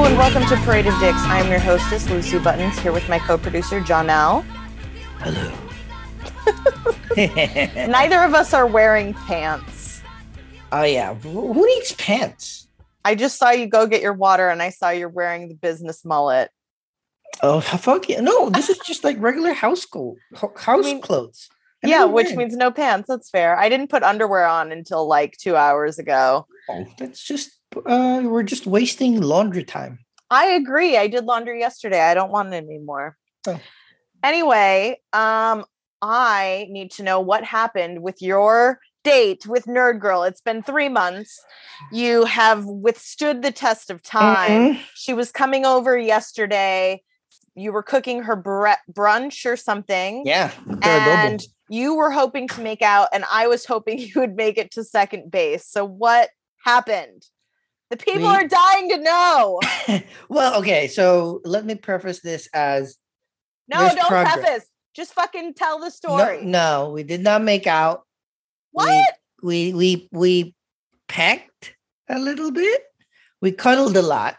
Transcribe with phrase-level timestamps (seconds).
[0.00, 1.18] welcome to Parade of Dicks.
[1.24, 4.42] I am your hostess, Lucy Buttons, here with my co-producer, John L.
[5.18, 5.52] Hello.
[7.86, 10.00] Neither of us are wearing pants.
[10.72, 12.68] Oh yeah, who needs pants?
[13.04, 16.04] I just saw you go get your water and I saw you're wearing the business
[16.04, 16.50] mullet.
[17.42, 18.20] Oh fuck yeah!
[18.20, 21.48] No, this is just like regular house school ho- house mean- clothes.
[21.84, 23.06] I yeah, which means no pants.
[23.08, 23.58] That's fair.
[23.58, 26.46] I didn't put underwear on until like two hours ago.
[26.68, 27.50] Oh, that's just
[27.86, 30.00] uh, we're just wasting laundry time.
[30.30, 30.96] I agree.
[30.96, 32.00] I did laundry yesterday.
[32.00, 33.16] I don't want it anymore.
[33.46, 33.60] Oh.
[34.22, 35.64] Anyway, um,
[36.02, 40.22] I need to know what happened with your date with Nerd Girl.
[40.24, 41.42] It's been three months.
[41.90, 44.74] You have withstood the test of time.
[44.74, 44.80] Mhm.
[44.94, 47.02] She was coming over yesterday.
[47.54, 50.22] You were cooking her bre- brunch or something.
[50.26, 54.58] Yeah, And you were hoping to make out, and I was hoping you would make
[54.58, 55.66] it to second base.
[55.66, 56.30] So, what
[56.64, 57.24] happened?
[57.90, 59.60] The people We- are dying to know.
[60.28, 60.88] well, okay.
[60.88, 62.96] So let me preface this as
[63.68, 64.32] No, don't progress.
[64.34, 64.66] preface.
[64.94, 66.44] Just fucking tell the story.
[66.44, 68.02] no, we did not make out.
[68.72, 69.14] what?
[69.42, 70.54] We we we
[71.08, 71.74] pecked
[72.08, 72.82] a little bit.
[73.40, 74.36] We cuddled a lot.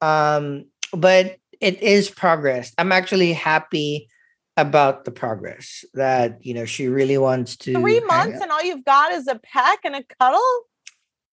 [0.00, 2.72] Um, but it is progress.
[2.78, 4.08] I'm actually happy
[4.56, 8.84] about the progress that you know she really wants to Three months and all you've
[8.84, 10.62] got is a peck and a cuddle?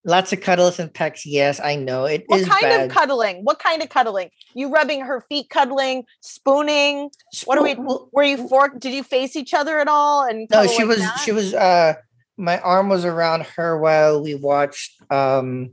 [0.06, 1.26] Lots of cuddles and pecks.
[1.26, 2.86] Yes, I know it What kind bad.
[2.86, 3.44] of cuddling?
[3.44, 4.30] What kind of cuddling?
[4.54, 7.10] You rubbing her feet cuddling, spooning?
[7.45, 7.76] what are we-
[8.12, 8.80] Were you fork?
[8.80, 10.23] Did you face each other at all?
[10.28, 11.20] And no she like was that?
[11.20, 11.94] she was uh
[12.38, 15.72] my arm was around her while we watched um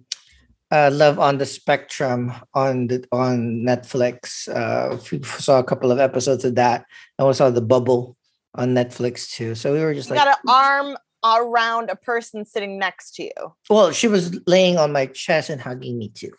[0.71, 5.99] uh love on the spectrum on the on netflix uh we saw a couple of
[5.99, 6.85] episodes of that
[7.19, 8.15] and we saw the bubble
[8.55, 12.45] on netflix too so we were just You like got an arm around a person
[12.45, 16.33] sitting next to you, well she was laying on my chest and hugging me too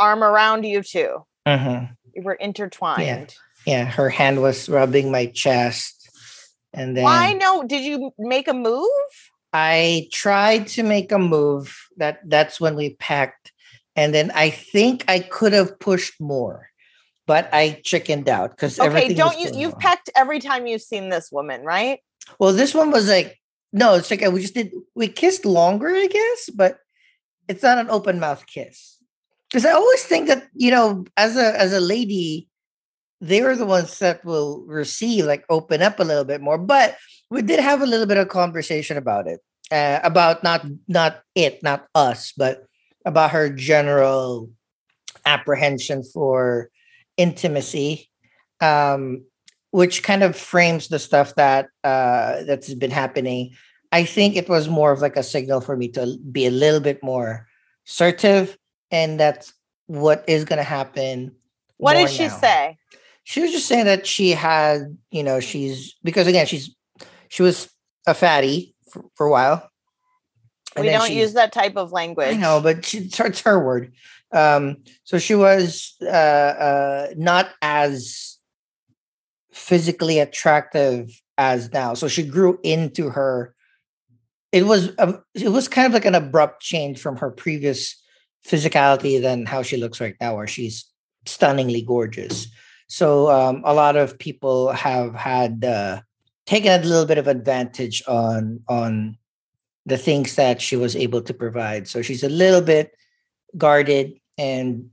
[0.00, 1.24] arm around you too.
[1.46, 1.96] Mhm.
[2.14, 3.34] You were intertwined.
[3.66, 6.08] yeah her hand was rubbing my chest
[6.72, 7.62] and then Why no?
[7.64, 8.88] Did you make a move?
[9.52, 11.72] I tried to make a move.
[11.96, 13.52] That that's when we packed,
[13.94, 16.68] and then I think I could have pushed more,
[17.26, 19.16] but I chickened out because Okay, everything.
[19.16, 19.60] don't was you?
[19.60, 19.80] You've wrong.
[19.82, 22.00] pecked every time you've seen this woman, right?
[22.40, 23.38] Well, this one was like
[23.74, 23.94] no.
[23.94, 24.72] It's like we just did.
[24.94, 26.78] We kissed longer, I guess, but
[27.48, 28.98] it's not an open mouth kiss.
[29.50, 32.48] Because I always think that you know, as a as a lady,
[33.20, 36.58] they're the ones that will receive, like open up a little bit more.
[36.58, 36.96] But
[37.30, 39.40] we did have a little bit of conversation about it,
[39.70, 42.64] uh, about not not it, not us, but
[43.04, 44.50] about her general
[45.26, 46.70] apprehension for
[47.16, 48.08] intimacy,
[48.60, 49.24] um,
[49.74, 53.50] which kind of frames the stuff that uh, that's been happening.
[53.90, 56.78] I think it was more of like a signal for me to be a little
[56.78, 57.48] bit more
[57.84, 58.56] assertive,
[58.92, 59.52] and that's
[59.86, 61.34] what is going to happen.
[61.78, 62.38] What did she now.
[62.38, 62.78] say?
[63.24, 66.72] She was just saying that she had, you know, she's because again, she's
[67.28, 67.68] she was
[68.06, 69.68] a fatty for, for a while.
[70.76, 72.28] We don't she's- use that type of language.
[72.28, 73.92] I know, but she, it's, her, it's her word.
[74.30, 78.34] Um, so she was uh, uh, not as
[79.54, 81.94] physically attractive as now.
[81.94, 83.54] So she grew into her.
[84.52, 84.90] It was
[85.34, 88.00] it was kind of like an abrupt change from her previous
[88.46, 90.86] physicality than how she looks right now, where she's
[91.26, 92.48] stunningly gorgeous.
[92.88, 96.02] So um, a lot of people have had uh,
[96.46, 99.16] taken a little bit of advantage on on
[99.86, 101.88] the things that she was able to provide.
[101.88, 102.92] So she's a little bit
[103.56, 104.90] guarded, and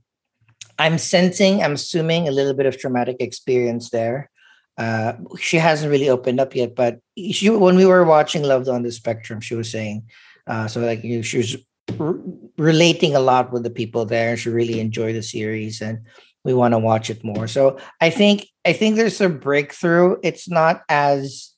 [0.78, 4.30] I'm sensing, I'm assuming a little bit of traumatic experience there.
[4.78, 8.82] Uh, she hasn't really opened up yet, but she, when we were watching Love on
[8.82, 10.04] the Spectrum, she was saying,
[10.46, 11.56] uh, so like you, she was
[12.00, 12.18] r-
[12.56, 14.30] relating a lot with the people there.
[14.30, 16.00] And she really enjoyed the series, and
[16.44, 17.46] we want to watch it more.
[17.46, 20.16] So I think I think there's a breakthrough.
[20.22, 21.52] It's not as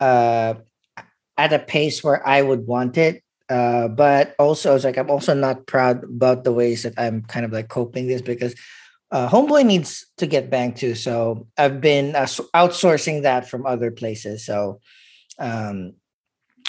[0.00, 0.54] uh,
[1.36, 3.22] at a pace where I would want it.
[3.48, 7.44] Uh, but also, it's like I'm also not proud about the ways that I'm kind
[7.44, 8.56] of like coping this because
[9.10, 10.94] uh, Homeboy needs to get banked too.
[10.94, 14.44] So I've been uh, outsourcing that from other places.
[14.44, 14.80] So
[15.38, 15.94] um,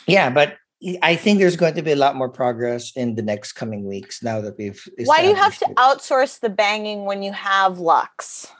[0.07, 0.57] yeah, but
[1.01, 4.21] I think there's going to be a lot more progress in the next coming weeks
[4.21, 4.87] now that we've.
[5.05, 5.75] Why do you have to it.
[5.75, 8.51] outsource the banging when you have Lux?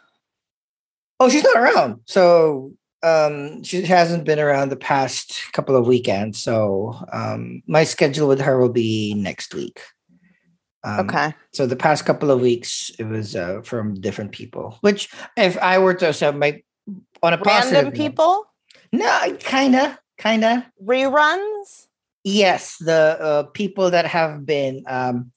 [1.20, 2.02] Oh, she's not around.
[2.06, 2.74] So
[3.04, 6.42] um she hasn't been around the past couple of weekends.
[6.42, 9.82] So um my schedule with her will be next week.
[10.84, 11.34] Um, okay.
[11.54, 14.78] So the past couple of weeks it was uh, from different people.
[14.82, 16.62] Which if I were to have my
[17.24, 18.46] on a positive Random note- people?
[18.92, 20.72] no, kinda, kinda.
[20.84, 21.88] Reruns?
[22.24, 25.32] Yes, the uh, people that have been um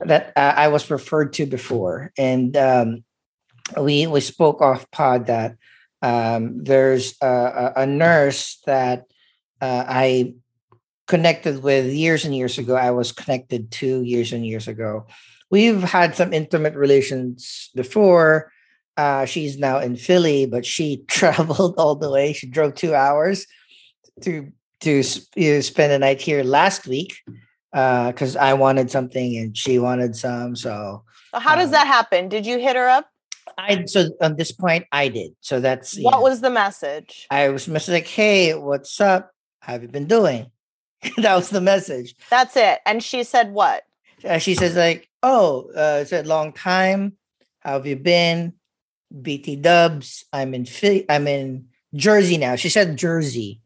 [0.00, 3.04] that uh, I was referred to before, and um,
[3.80, 5.56] we we spoke off pod that
[6.02, 9.06] um, there's a, a, nurse that
[9.60, 10.34] uh, I
[11.14, 12.74] connected with years and years ago.
[12.74, 15.06] I was connected to years and years ago.
[15.48, 18.50] We've had some intimate relations before.
[18.96, 22.32] Uh, she's now in Philly, but she traveled all the way.
[22.32, 23.46] She drove two hours
[24.22, 24.50] to
[24.80, 25.02] to
[25.36, 27.22] you know, spend a night here last week
[27.70, 30.56] because uh, I wanted something and she wanted some.
[30.56, 32.28] So, so how does um, that happen?
[32.28, 33.08] Did you hit her up?
[33.56, 35.30] I so at this point I did.
[35.42, 37.28] So that's what know, was the message?
[37.30, 39.30] I was like, "Hey, what's up?
[39.60, 40.50] How have you been doing?"
[41.18, 42.14] that was the message.
[42.30, 42.80] That's it.
[42.86, 43.84] And she said what?
[44.24, 47.16] Uh, she says like, "Oh, uh, it's a long time.
[47.60, 48.54] How have you been?"
[49.22, 50.24] BT Dubs.
[50.32, 51.04] I'm in Philly.
[51.08, 52.56] I'm in Jersey now.
[52.56, 53.60] She said Jersey,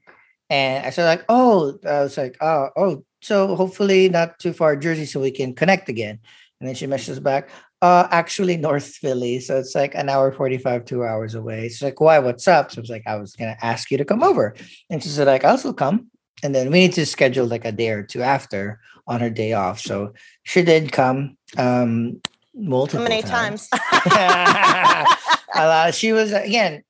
[0.51, 4.77] and I said like, "Oh," I was like, "Oh, oh." So hopefully not too far
[4.77, 6.21] Jersey, so we can connect again.
[6.61, 7.51] And then she messages back,
[7.83, 9.41] uh, actually North Philly.
[9.41, 11.69] So it's like an hour 45, two hours away.
[11.69, 12.71] She's like, why, what's up?
[12.71, 14.55] So I was like, I was gonna ask you to come over.
[14.91, 16.11] And she said, like, I'll still come.
[16.43, 19.53] And then we need to schedule like a day or two after on her day
[19.53, 19.81] off.
[19.81, 20.13] So
[20.45, 22.21] she did come um
[22.55, 23.69] multiple How many times.
[23.69, 24.07] times.
[25.55, 26.83] uh, she was again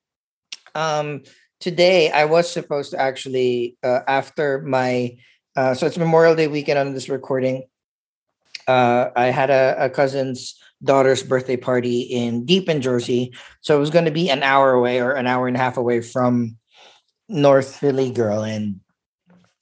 [0.75, 1.23] um
[1.61, 5.17] today I was supposed to actually uh, after my
[5.57, 7.65] uh, so it's Memorial Day weekend on this recording.
[8.69, 10.55] Uh, I had a, a cousin's
[10.85, 13.35] daughter's birthday party in deep in Jersey.
[13.61, 15.77] So it was going to be an hour away or an hour and a half
[15.77, 16.57] away from
[17.29, 18.43] North Philly girl.
[18.43, 18.81] And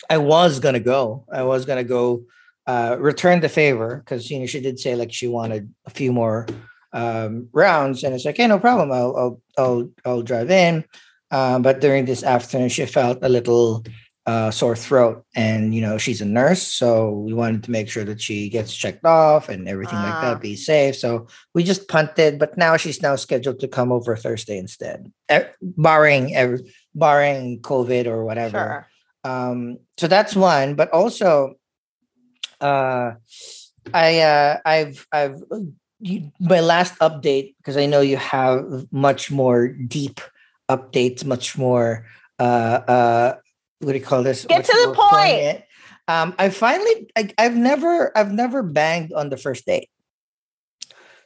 [0.08, 1.24] I was going to go.
[1.32, 2.24] I was going to go
[2.66, 6.12] uh, return the favor because, you know, she did say like she wanted a few
[6.12, 6.46] more
[6.92, 8.04] um, rounds.
[8.04, 8.92] And it's like, hey, no problem.
[8.92, 10.84] I'll, I'll, I'll, I'll drive in.
[11.30, 13.84] Um, but during this afternoon, she felt a little
[14.26, 18.04] uh, sore throat, and you know she's a nurse, so we wanted to make sure
[18.04, 20.40] that she gets checked off and everything like that, ah.
[20.40, 20.96] be safe.
[20.96, 25.12] So we just punted, but now she's now scheduled to come over Thursday instead,
[25.62, 28.58] barring every, barring COVID or whatever.
[28.58, 28.88] Sure.
[29.26, 31.54] Um, so that's one, but also,
[32.60, 33.12] uh,
[33.92, 35.42] I uh, I've I've
[35.98, 40.20] you, my last update because I know you have much more deep
[40.70, 42.06] updates, much more
[42.38, 42.42] uh,
[42.86, 43.36] uh,
[43.80, 44.44] what do you call this?
[44.46, 45.64] Get to the point.
[46.08, 49.90] Um, I finally, I, have never, I've never banged on the first date.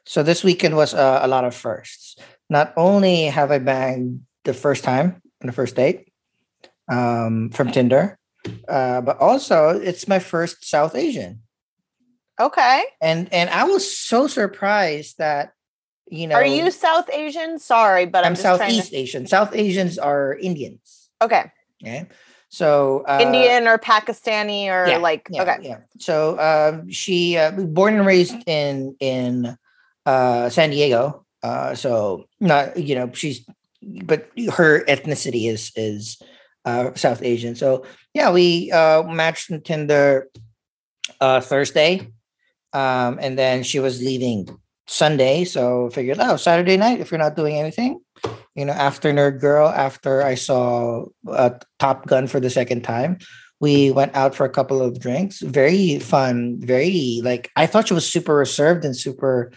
[0.06, 2.16] So this weekend was uh, a lot of firsts.
[2.48, 6.09] Not only have I banged the first time on the first date
[6.90, 8.18] um, from Tinder,
[8.68, 11.42] uh, but also it's my first South Asian.
[12.38, 12.84] Okay.
[13.00, 15.52] And and I was so surprised that
[16.08, 16.34] you know.
[16.34, 17.58] Are you South Asian?
[17.58, 18.96] Sorry, but I'm, I'm Southeast to...
[18.96, 19.26] Asian.
[19.26, 21.08] South Asians are Indians.
[21.22, 21.50] Okay.
[21.80, 22.04] Yeah.
[22.48, 25.58] So uh, Indian or Pakistani or yeah, like yeah, okay.
[25.62, 25.78] Yeah.
[25.98, 29.56] So um, she uh, born and raised in in
[30.04, 31.24] uh, San Diego.
[31.44, 33.46] Uh, so not you know she's
[33.82, 36.20] but her ethnicity is is
[36.64, 37.54] uh, South Asian.
[37.54, 37.84] So
[38.14, 40.28] yeah, we uh, matched in Tinder
[41.20, 42.08] uh, Thursday,
[42.72, 44.48] um, and then she was leaving
[44.86, 45.44] Sunday.
[45.44, 48.00] So figured, oh, Saturday night if you're not doing anything,
[48.54, 53.18] you know, after Nerd Girl, after I saw uh, Top Gun for the second time,
[53.60, 55.40] we went out for a couple of drinks.
[55.40, 59.52] Very fun, very like I thought she was super reserved and super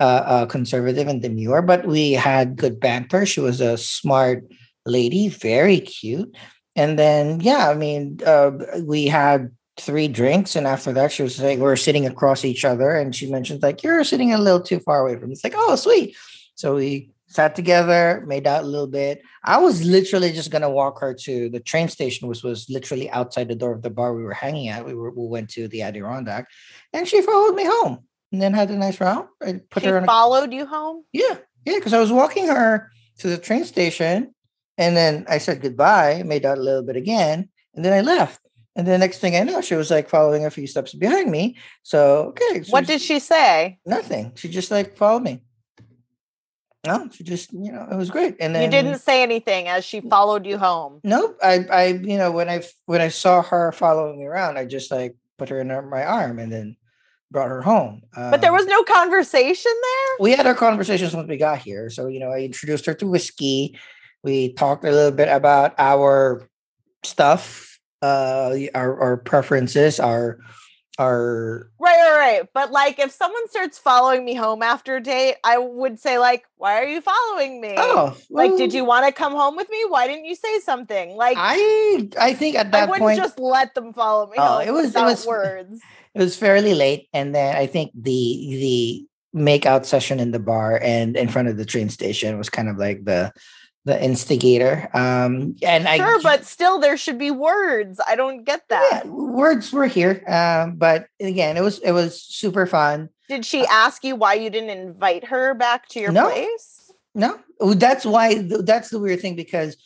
[0.00, 3.24] uh, uh, conservative and demure, but we had good banter.
[3.24, 4.44] She was a smart
[4.86, 6.34] lady, very cute.
[6.74, 8.52] And then, yeah, I mean, uh,
[8.84, 12.64] we had three drinks, and after that, she was like, we are sitting across each
[12.64, 15.44] other, and she mentioned like, "You're sitting a little too far away from me." It's
[15.44, 16.16] like, "Oh, sweet."
[16.54, 19.22] So we sat together, made out a little bit.
[19.44, 23.48] I was literally just gonna walk her to the train station, which was literally outside
[23.48, 24.84] the door of the bar we were hanging at.
[24.84, 26.46] We were we went to the Adirondack,
[26.92, 29.28] and she followed me home, and then had a nice round.
[29.42, 30.04] I put she her.
[30.04, 31.04] followed a, you home.
[31.12, 34.34] Yeah, yeah, because I was walking her to the train station,
[34.78, 38.40] and then I said goodbye, made out a little bit again, and then I left.
[38.74, 41.56] And the next thing I know, she was like following a few steps behind me.
[41.82, 42.62] So okay.
[42.62, 43.78] So what did she say?
[43.84, 44.32] Nothing.
[44.34, 45.42] She just like followed me.
[46.84, 48.36] No, she just, you know, it was great.
[48.40, 51.00] And then you didn't say anything as she followed you home.
[51.04, 51.38] Nope.
[51.40, 54.90] I, I, you know, when I when I saw her following me around, I just
[54.90, 56.76] like put her in my arm and then
[57.30, 58.02] brought her home.
[58.16, 60.16] Um, but there was um no conversation there.
[60.18, 61.88] We had our conversations once we got here.
[61.88, 63.78] So you know, I introduced her to whiskey.
[64.24, 66.48] We talked a little bit about our
[67.02, 70.38] stuff, uh, our our preferences, our
[70.98, 72.48] our Right, right, right.
[72.54, 76.44] But like if someone starts following me home after a date, I would say like,
[76.56, 79.84] "Why are you following me?" oh like, did you want to come home with me?
[79.88, 81.16] Why didn't you say something?
[81.16, 84.58] Like, I, I think at that I wouldn't point just let them follow me Oh,
[84.58, 85.80] it was- it was- words.
[86.14, 88.20] it was fairly late and then i think the
[88.60, 92.68] the makeout session in the bar and in front of the train station was kind
[92.68, 93.32] of like the
[93.84, 98.00] the instigator um and i Sure, but still, there should be words.
[98.06, 99.02] I don't get that.
[99.04, 103.66] yeah, words were here um but again it was it was super fun Did she
[103.66, 106.30] ask you why you didn't invite her back to your Uh, No.
[106.30, 106.92] place?
[107.14, 109.76] no oh, that's why that's the weird thing because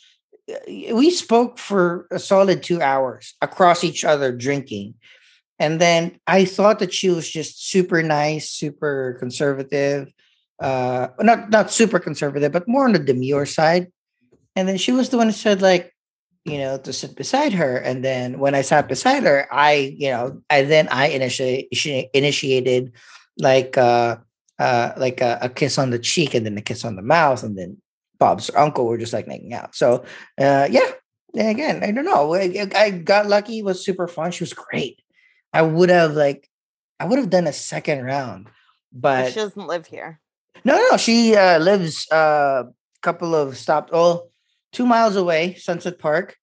[0.49, 4.93] uh, we spoke for a solid two hours across each other drinking
[5.59, 10.07] and then i thought that she was just super nice super conservative
[10.59, 13.91] uh not not super conservative but more on the demure side.
[14.55, 15.93] And then she was the one who said like
[16.45, 17.77] you know to sit beside her.
[17.77, 21.69] And then when i sat beside her i you know i then i initiate,
[22.13, 22.93] initiated
[23.37, 24.17] like uh
[24.57, 27.43] uh like a, a kiss on the cheek and then a kiss on the mouth.
[27.43, 27.77] And then
[28.17, 29.75] bob's uncle were just like making out.
[29.75, 30.05] So
[30.39, 30.89] uh yeah.
[31.35, 32.33] And again i don't know.
[32.33, 33.59] I, I got lucky.
[33.59, 34.31] It was super fun.
[34.31, 35.01] She was great.
[35.53, 36.49] I would have like
[36.99, 38.49] i would have done a second round
[38.91, 40.19] but she doesn't live here.
[40.63, 42.63] No, no, she uh, lives a uh,
[43.01, 44.29] couple of stops, oh,
[44.71, 46.35] two miles away, Sunset Park.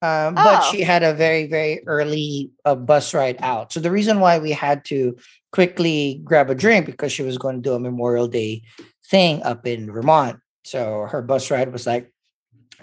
[0.00, 0.68] Um, But Oh.
[0.70, 3.72] she had a very, very early uh, bus ride out.
[3.72, 5.16] So the reason why we had to
[5.52, 8.62] quickly grab a drink because she was going to do a Memorial Day
[9.10, 10.38] thing up in Vermont.
[10.64, 12.12] So her bus ride was like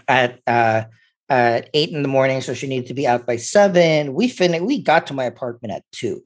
[0.07, 0.83] at uh,
[1.29, 4.13] at eight in the morning, so she needed to be out by seven.
[4.13, 4.63] We finished.
[4.65, 6.23] We got to my apartment at two.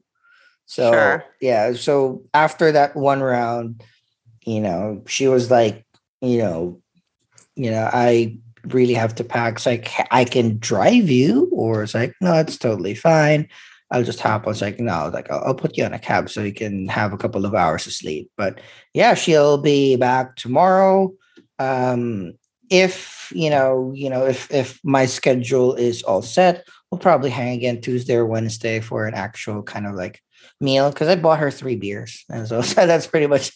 [0.66, 1.24] So Sure.
[1.40, 3.82] yeah, so after that one round,
[4.50, 5.84] you know, she was like,
[6.20, 6.80] you know,
[7.56, 9.54] you know, I really have to pack.
[9.54, 13.48] It's like I can drive you, or it's like, no, it's totally fine.
[13.90, 14.52] I'll just hop on.
[14.52, 17.12] It's like, no, like I'll, I'll put you on a cab so you can have
[17.12, 18.30] a couple of hours of sleep.
[18.36, 18.60] But
[18.94, 21.12] yeah, she'll be back tomorrow.
[21.58, 22.34] Um,
[22.70, 27.56] if you know, you know, if if my schedule is all set, we'll probably hang
[27.56, 30.22] again Tuesday or Wednesday for an actual kind of like
[30.60, 33.52] meal because I bought her three beers, and so, so that's pretty much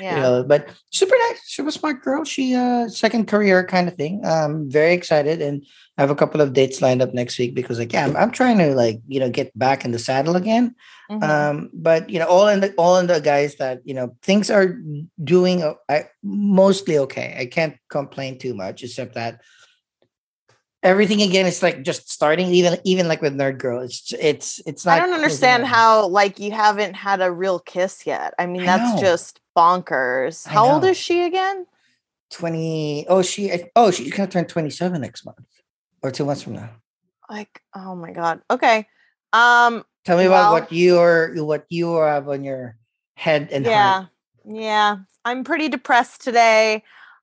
[0.00, 0.16] Yeah.
[0.16, 0.44] you know.
[0.44, 2.24] But super nice, super smart girl.
[2.24, 4.24] She uh second career kind of thing.
[4.24, 5.64] Um, very excited, and
[5.98, 8.30] I have a couple of dates lined up next week because like yeah, I'm, I'm
[8.30, 10.74] trying to like you know get back in the saddle again.
[11.10, 11.22] Mhm.
[11.22, 14.50] Um, but you know, all in the all in the guys that you know things
[14.50, 14.78] are
[15.22, 17.36] doing I mostly okay.
[17.38, 19.40] I can't complain too much, except that
[20.82, 22.48] everything again is like just starting.
[22.48, 24.98] Even even like with Nerd Girl, it's it's it's not.
[25.00, 28.34] I don't understand how like you haven't had a real kiss yet.
[28.38, 29.00] I mean, that's know.
[29.00, 30.46] just bonkers.
[30.46, 31.66] How old is she again?
[32.30, 35.38] 20 oh she oh she's gonna turn 27 next month
[36.02, 36.70] or two months from now
[37.30, 38.42] Like, oh my god.
[38.50, 38.86] Okay.
[39.32, 42.76] Um, tell me about what you're what you have on your
[43.14, 43.92] head and yeah.
[43.92, 44.08] heart
[44.44, 44.96] Yeah.
[45.24, 46.82] I'm pretty depressed today.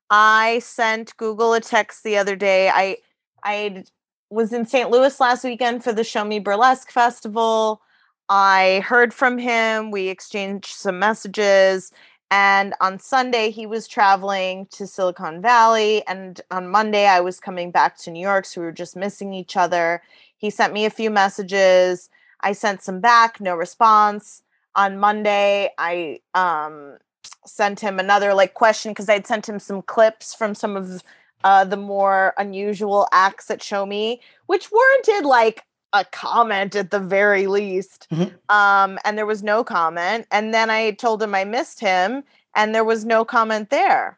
[0.10, 2.70] I sent Google a text the other day.
[2.70, 2.98] I
[3.44, 3.84] I
[4.30, 4.90] was in St.
[4.90, 7.82] Louis last weekend for the Show Me Burlesque Festival.
[8.30, 9.92] I heard from him.
[9.92, 11.92] We exchanged some messages.
[12.32, 16.06] And on Sunday, he was traveling to Silicon Valley.
[16.08, 18.46] And on Monday, I was coming back to New York.
[18.46, 20.02] So we were just missing each other.
[20.38, 22.10] He sent me a few messages.
[22.40, 24.42] I sent some back, no response.
[24.76, 26.98] On Monday, I um,
[27.46, 31.04] sent him another like question because I'd sent him some clips from some of
[31.44, 37.00] uh, the more unusual acts at Show Me, which warranted like a comment at the
[37.00, 38.08] very least.
[38.12, 38.34] Mhm.
[38.50, 40.26] Um, and there was no comment.
[40.32, 42.24] And then I told him I missed him,
[42.56, 44.18] and there was no comment there.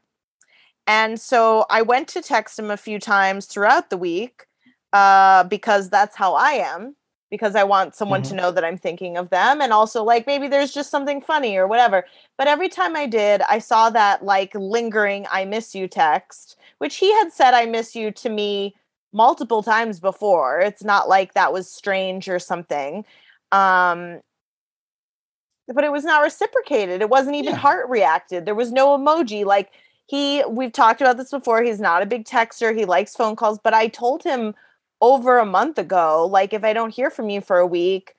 [0.87, 4.45] And so I went to text him a few times throughout the week
[4.93, 6.95] uh, because that's how I am.
[7.31, 9.59] Because I want someone to know that I'm thinking of them.
[9.61, 12.05] And also, like, maybe there's just something funny or whatever.
[12.37, 16.97] But every time I did, I saw that, like, lingering I miss you text, which
[16.97, 18.75] he had said I miss you to me
[19.11, 20.59] multiple times before.
[20.59, 23.05] It's not like that was strange or something.
[23.51, 24.21] Um,
[25.73, 27.01] but it was not reciprocated.
[27.01, 27.59] It wasn't even Yeah.
[27.59, 28.45] heart reacted.
[28.45, 29.45] There was no emoji.
[29.45, 29.71] Like
[30.05, 31.63] he, we've talked about this before.
[31.63, 32.77] He's not a big texter.
[32.77, 33.57] He likes phone calls.
[33.63, 34.53] But I told him
[35.01, 38.15] over a month ago, like if I don't hear from you for a week,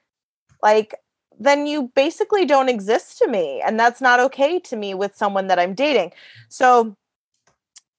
[0.63, 0.95] like
[1.39, 5.49] then you basically don't exist to me, and that's not okay to me with someone
[5.49, 6.13] that I'm dating.
[6.49, 6.97] So,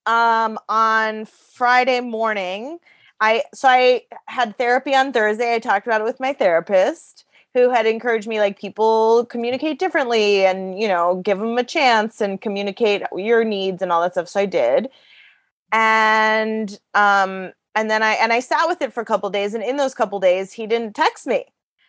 [0.05, 2.79] um, on Friday morning,
[3.19, 5.53] I so I had therapy on Thursday.
[5.55, 7.25] I talked about it with my therapist
[7.57, 12.21] who had encouraged me like people communicate differently and you know give them a chance
[12.21, 14.89] and communicate your needs and all that stuff so i did
[15.71, 19.63] and um and then i and i sat with it for a couple days and
[19.63, 21.45] in those couple days he didn't text me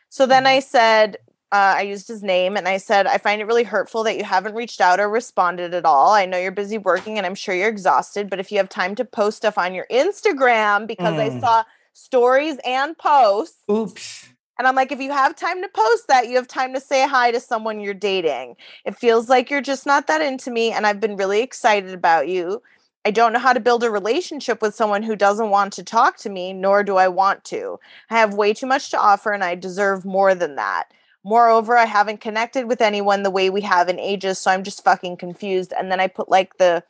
[0.08, 1.16] so then i said
[1.50, 4.24] uh, I used his name and I said, I find it really hurtful that you
[4.24, 6.12] haven't reached out or responded at all.
[6.12, 8.94] I know you're busy working and I'm sure you're exhausted, but if you have time
[8.96, 11.20] to post stuff on your Instagram, because mm.
[11.20, 11.64] I saw
[11.94, 13.62] stories and posts.
[13.70, 14.28] Oops.
[14.58, 17.06] And I'm like, if you have time to post that, you have time to say
[17.06, 18.56] hi to someone you're dating.
[18.84, 22.28] It feels like you're just not that into me, and I've been really excited about
[22.28, 22.60] you.
[23.04, 26.16] I don't know how to build a relationship with someone who doesn't want to talk
[26.18, 27.78] to me, nor do I want to.
[28.10, 30.92] I have way too much to offer, and I deserve more than that.
[31.24, 34.84] Moreover, I haven't connected with anyone the way we have in ages, so I'm just
[34.84, 35.72] fucking confused.
[35.76, 36.84] And then I put like the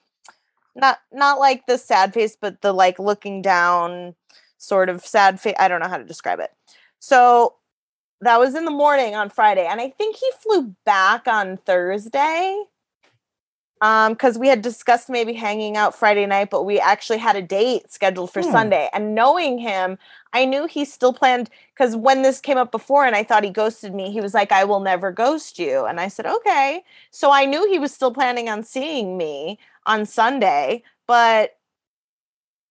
[0.74, 4.14] not not like the sad face, but the like looking down
[4.58, 5.56] sort of sad face.
[5.58, 6.50] I don't know how to describe it.
[7.00, 7.54] So
[8.20, 12.64] that was in the morning on Friday, and I think he flew back on Thursday.
[13.80, 17.42] Um, because we had discussed maybe hanging out Friday night, but we actually had a
[17.42, 18.50] date scheduled for hmm.
[18.50, 18.88] Sunday.
[18.92, 19.98] And knowing him,
[20.32, 23.50] I knew he still planned because when this came up before and I thought he
[23.50, 25.84] ghosted me, he was like, I will never ghost you.
[25.84, 26.82] And I said, okay.
[27.10, 31.56] So I knew he was still planning on seeing me on Sunday, but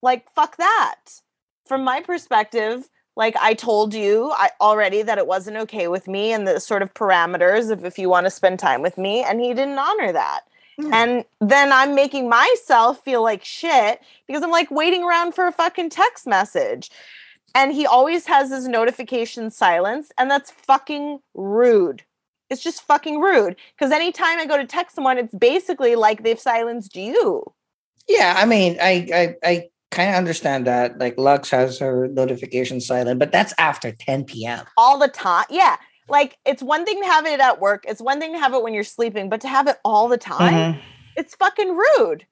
[0.01, 1.21] like, fuck that.
[1.65, 6.31] From my perspective, like I told you I, already that it wasn't okay with me
[6.31, 9.41] and the sort of parameters of if you want to spend time with me, and
[9.41, 10.41] he didn't honor that.
[10.79, 10.93] Mm.
[10.93, 15.51] And then I'm making myself feel like shit because I'm like waiting around for a
[15.51, 16.91] fucking text message.
[17.55, 22.03] And he always has his notification silenced, and that's fucking rude.
[22.50, 23.55] It's just fucking rude.
[23.75, 27.43] Because anytime I go to text someone, it's basically like they've silenced you.
[28.07, 31.00] Yeah, I mean, I I, I kind of understand that.
[31.00, 34.65] Like Lux has her notification silent, but that's after 10 p.m.
[34.77, 35.46] All the time.
[35.50, 35.77] Yeah.
[36.09, 38.63] Like it's one thing to have it at work, it's one thing to have it
[38.63, 40.79] when you're sleeping, but to have it all the time, mm-hmm.
[41.15, 42.25] it's fucking rude.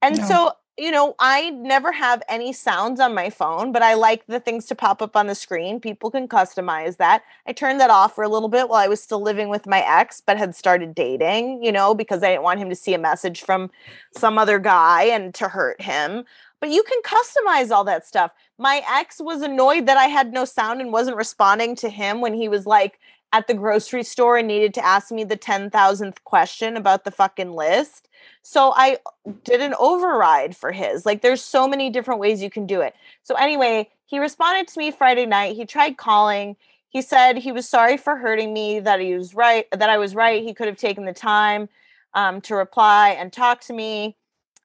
[0.00, 0.26] And no.
[0.26, 4.40] so, you know, I never have any sounds on my phone, but I like the
[4.40, 5.80] things to pop up on the screen.
[5.80, 7.22] People can customize that.
[7.46, 9.80] I turned that off for a little bit while I was still living with my
[9.86, 12.98] ex, but had started dating, you know, because I didn't want him to see a
[12.98, 13.70] message from
[14.16, 16.24] some other guy and to hurt him
[16.62, 18.30] but you can customize all that stuff.
[18.62, 22.32] My ex was annoyed that I had no sound and wasn't responding to him when
[22.32, 23.00] he was like
[23.32, 27.54] at the grocery store and needed to ask me the 10,000th question about the fucking
[27.54, 28.08] list.
[28.42, 28.98] So I
[29.42, 31.04] did an override for his.
[31.04, 32.94] Like there's so many different ways you can do it.
[33.24, 35.56] So anyway, he responded to me Friday night.
[35.56, 36.54] He tried calling.
[36.88, 40.14] He said he was sorry for hurting me, that he was right, that I was
[40.14, 40.40] right.
[40.40, 41.68] He could have taken the time
[42.14, 44.14] um, to reply and talk to me.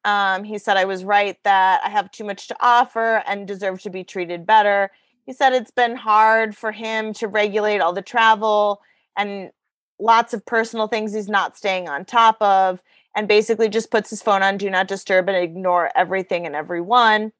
[0.07, 3.81] Um, he said I was right that I have too much to offer and deserve
[3.81, 4.89] to be treated better.
[5.25, 8.81] He said it's been hard for him to regulate all the travel
[9.17, 9.51] and
[9.99, 12.81] lots of personal things he's not staying on top of,
[13.17, 17.33] and basically just puts his phone on do not disturb and ignore everything and everyone.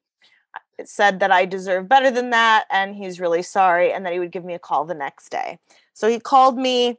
[0.78, 4.18] It said that I deserve better than that, and he's really sorry, and that he
[4.18, 5.58] would give me a call the next day.
[5.94, 6.98] So he called me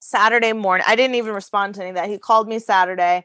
[0.00, 0.84] Saturday morning.
[0.88, 2.08] I didn't even respond to any of that.
[2.08, 3.24] He called me Saturday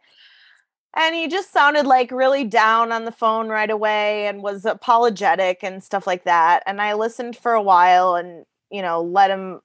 [0.95, 5.59] and he just sounded like really down on the phone right away and was apologetic
[5.63, 9.59] and stuff like that and i listened for a while and you know let him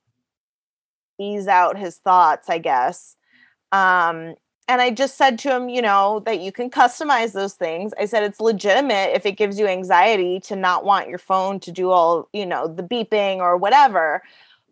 [1.18, 3.16] ease out his thoughts i guess.
[3.72, 4.34] Um,
[4.66, 7.92] and i just said to him you know that you can customize those things.
[7.98, 11.72] I said it's legitimate if it gives you anxiety to not want your phone to
[11.72, 14.22] do all you know the beeping or whatever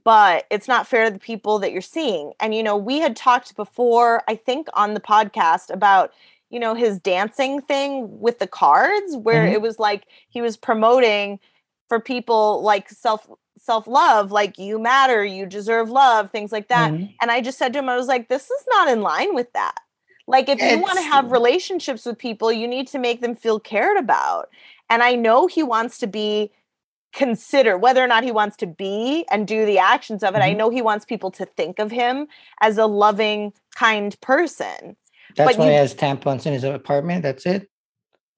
[0.05, 2.33] but it's not fair to the people that you're seeing.
[2.41, 6.13] And you know we had talked before i think on the podcast about
[6.53, 9.55] you know his dancing thing with the cards where mm-hmm.
[9.55, 11.41] it was like he was promoting
[11.89, 16.93] for people like self self love like you matter you deserve love things like that
[16.93, 17.07] mm-hmm.
[17.21, 19.53] and i just said to him i was like this is not in line with
[19.55, 19.79] that
[20.27, 23.35] like if it's, you want to have relationships with people you need to make them
[23.35, 24.49] feel cared about
[24.91, 26.51] and i know he wants to be
[27.13, 30.51] consider whether or not he wants to be and do the actions of it mm-hmm.
[30.51, 32.27] i know he wants people to think of him
[32.61, 34.97] as a loving kind person
[35.37, 37.23] that's but why you, he has tampons in his apartment.
[37.23, 37.69] That's it.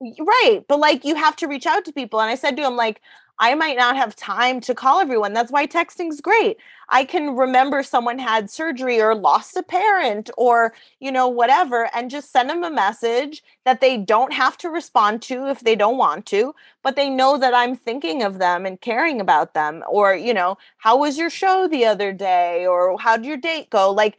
[0.01, 0.61] Right.
[0.69, 2.21] But like you have to reach out to people.
[2.21, 3.01] And I said to him, like,
[3.41, 5.33] I might not have time to call everyone.
[5.33, 6.57] That's why texting's great.
[6.89, 12.11] I can remember someone had surgery or lost a parent or, you know, whatever, and
[12.11, 15.97] just send them a message that they don't have to respond to if they don't
[15.97, 16.55] want to,
[16.85, 19.83] but they know that I'm thinking of them and caring about them.
[19.89, 22.67] Or, you know, how was your show the other day?
[22.67, 23.91] Or how did your date go?
[23.91, 24.17] Like,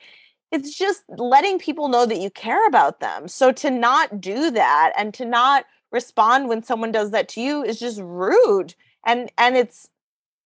[0.52, 3.28] it's just letting people know that you care about them.
[3.28, 7.64] So to not do that and to not respond when someone does that to you
[7.64, 8.76] is just rude.
[9.06, 9.90] And and it's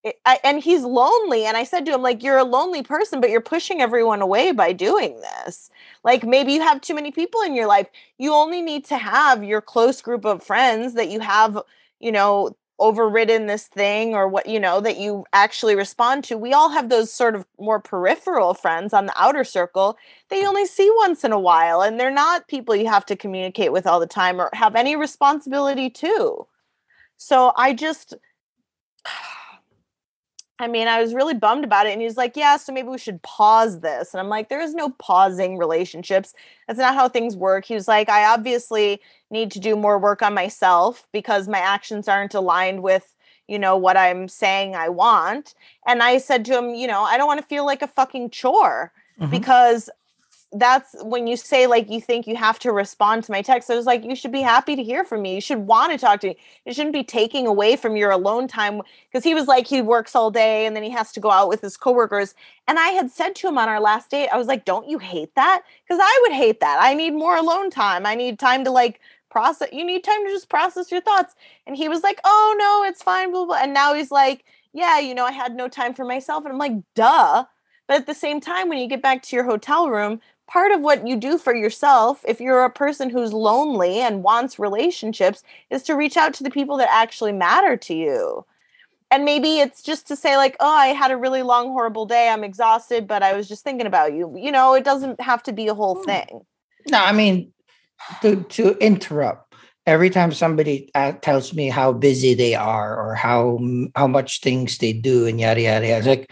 [0.03, 3.19] it, I, and he's lonely and i said to him like you're a lonely person
[3.19, 5.69] but you're pushing everyone away by doing this
[6.03, 9.43] like maybe you have too many people in your life you only need to have
[9.43, 11.59] your close group of friends that you have
[11.99, 16.37] you know overridden this thing or what you know that you actually respond to.
[16.37, 19.97] We all have those sort of more peripheral friends on the outer circle.
[20.29, 23.71] They only see once in a while and they're not people you have to communicate
[23.71, 26.47] with all the time or have any responsibility to.
[27.17, 28.13] So i just
[30.59, 31.93] I mean, I was really bummed about it.
[31.93, 34.13] And he's like, Yeah, so maybe we should pause this.
[34.13, 36.33] And I'm like, There is no pausing relationships.
[36.67, 37.65] That's not how things work.
[37.65, 42.07] He was like, I obviously need to do more work on myself because my actions
[42.07, 43.15] aren't aligned with,
[43.47, 45.55] you know, what I'm saying I want.
[45.87, 48.31] And I said to him, You know, I don't want to feel like a fucking
[48.31, 49.31] chore mm-hmm.
[49.31, 49.89] because
[50.51, 53.69] that's when you say like you think you have to respond to my text.
[53.69, 55.35] I was like, you should be happy to hear from me.
[55.35, 56.37] You should want to talk to me.
[56.65, 60.15] It shouldn't be taking away from your alone time because he was like he works
[60.15, 62.33] all day and then he has to go out with his coworkers.
[62.67, 64.97] And I had said to him on our last date, I was like, don't you
[64.97, 65.61] hate that?
[65.87, 66.79] Because I would hate that.
[66.81, 68.05] I need more alone time.
[68.05, 69.69] I need time to like process.
[69.71, 71.35] You need time to just process your thoughts.
[71.67, 73.31] And he was like, oh no, it's fine.
[73.31, 73.59] Blah blah.
[73.61, 76.43] And now he's like, yeah, you know, I had no time for myself.
[76.43, 77.45] And I'm like, duh.
[77.87, 80.81] But at the same time, when you get back to your hotel room, part of
[80.81, 85.83] what you do for yourself if you're a person who's lonely and wants relationships is
[85.83, 88.45] to reach out to the people that actually matter to you.
[89.11, 92.29] And maybe it's just to say like oh i had a really long horrible day.
[92.29, 94.35] I'm exhausted but i was just thinking about you.
[94.37, 96.05] You know it doesn't have to be a whole hmm.
[96.05, 96.41] thing.
[96.89, 97.53] No i mean
[98.21, 99.53] to to interrupt
[99.85, 103.59] every time somebody uh, tells me how busy they are or how
[103.95, 106.29] how much things they do and yada yada yada it's like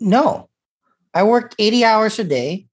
[0.00, 0.48] no
[1.14, 2.66] I work 80 hours a day.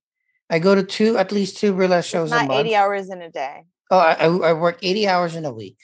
[0.48, 2.60] I go to two, at least two burlesque shows Not a month.
[2.66, 3.64] 80 hours in a day.
[3.90, 5.78] Oh, I, I work 80 hours in a week.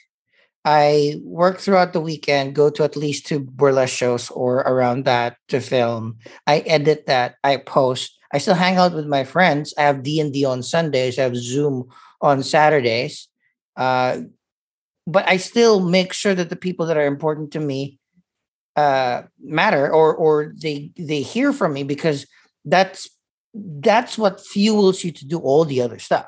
[0.65, 5.37] I work throughout the weekend, go to at least two burlesque shows or around that
[5.49, 6.19] to film.
[6.47, 7.35] I edit that.
[7.43, 8.17] I post.
[8.33, 9.75] I still hang out with my friends.
[9.77, 11.19] I have D and D on Sundays.
[11.19, 11.89] I have Zoom
[12.21, 13.29] on Saturdays.
[13.77, 14.21] Uh,
[15.07, 17.99] but I still make sure that the people that are important to me
[18.77, 22.27] uh, matter or or they they hear from me because
[22.65, 23.09] that's
[23.55, 26.27] that's what fuels you to do all the other stuff.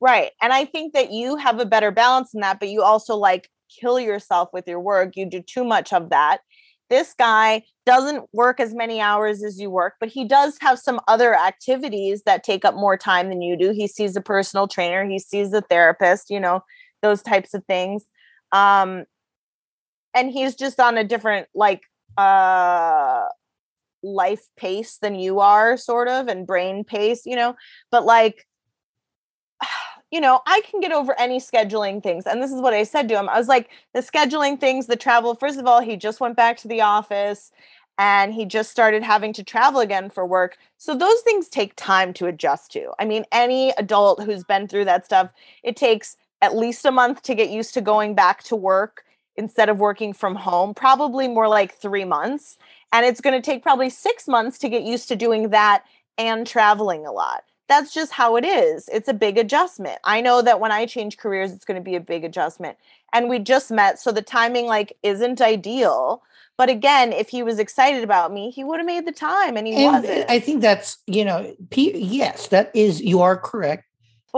[0.00, 3.16] Right and i think that you have a better balance in that but you also
[3.16, 6.38] like kill yourself with your work you do too much of that.
[6.88, 11.00] This guy doesn't work as many hours as you work but he does have some
[11.08, 13.72] other activities that take up more time than you do.
[13.72, 16.62] He sees a personal trainer he sees a therapist you know
[17.02, 18.04] those types of things.
[18.52, 19.04] Um
[20.14, 21.82] and he's just on a different like
[22.16, 23.24] uh
[24.14, 27.54] life pace than you are sort of and brain pace you know?
[27.90, 28.46] But like
[30.10, 33.08] you know i can get over any scheduling things and this is what i said
[33.08, 36.18] to him i was like the scheduling things the travel first of all he just
[36.20, 37.52] went back to the office
[37.98, 42.12] and he just started having to travel again for work so those things take time
[42.12, 42.92] to adjust to.
[42.98, 45.30] I mean any adult who's been through that stuff
[45.62, 49.04] it takes at least a month to get used to going back to work
[49.36, 52.56] instead of working from home probably more like 3 months
[52.92, 55.84] and it's going to take probably six months to get used to doing that
[56.16, 57.44] and traveling a lot.
[57.68, 58.88] That's just how it is.
[58.90, 59.98] It's a big adjustment.
[60.04, 62.78] I know that when I change careers, it's going to be a big adjustment.
[63.12, 66.22] And we just met, so the timing like isn't ideal.
[66.56, 69.66] But again, if he was excited about me, he would have made the time, and
[69.66, 70.30] he and uh, wasn't.
[70.30, 73.84] I think that's you know, yes, that is you are correct.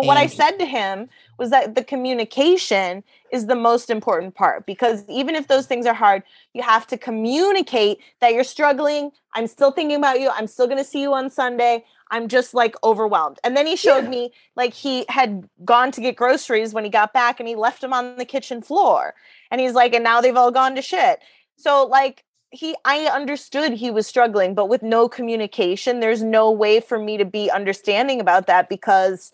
[0.00, 1.08] But and what I said to him
[1.38, 5.94] was that the communication is the most important part because even if those things are
[5.94, 9.12] hard, you have to communicate that you're struggling.
[9.34, 10.30] I'm still thinking about you.
[10.30, 11.84] I'm still going to see you on Sunday.
[12.10, 13.38] I'm just like overwhelmed.
[13.44, 14.10] And then he showed yeah.
[14.10, 17.80] me like he had gone to get groceries when he got back and he left
[17.80, 19.14] them on the kitchen floor.
[19.50, 21.20] And he's like, and now they've all gone to shit.
[21.56, 26.80] So, like, he I understood he was struggling, but with no communication, there's no way
[26.80, 29.32] for me to be understanding about that because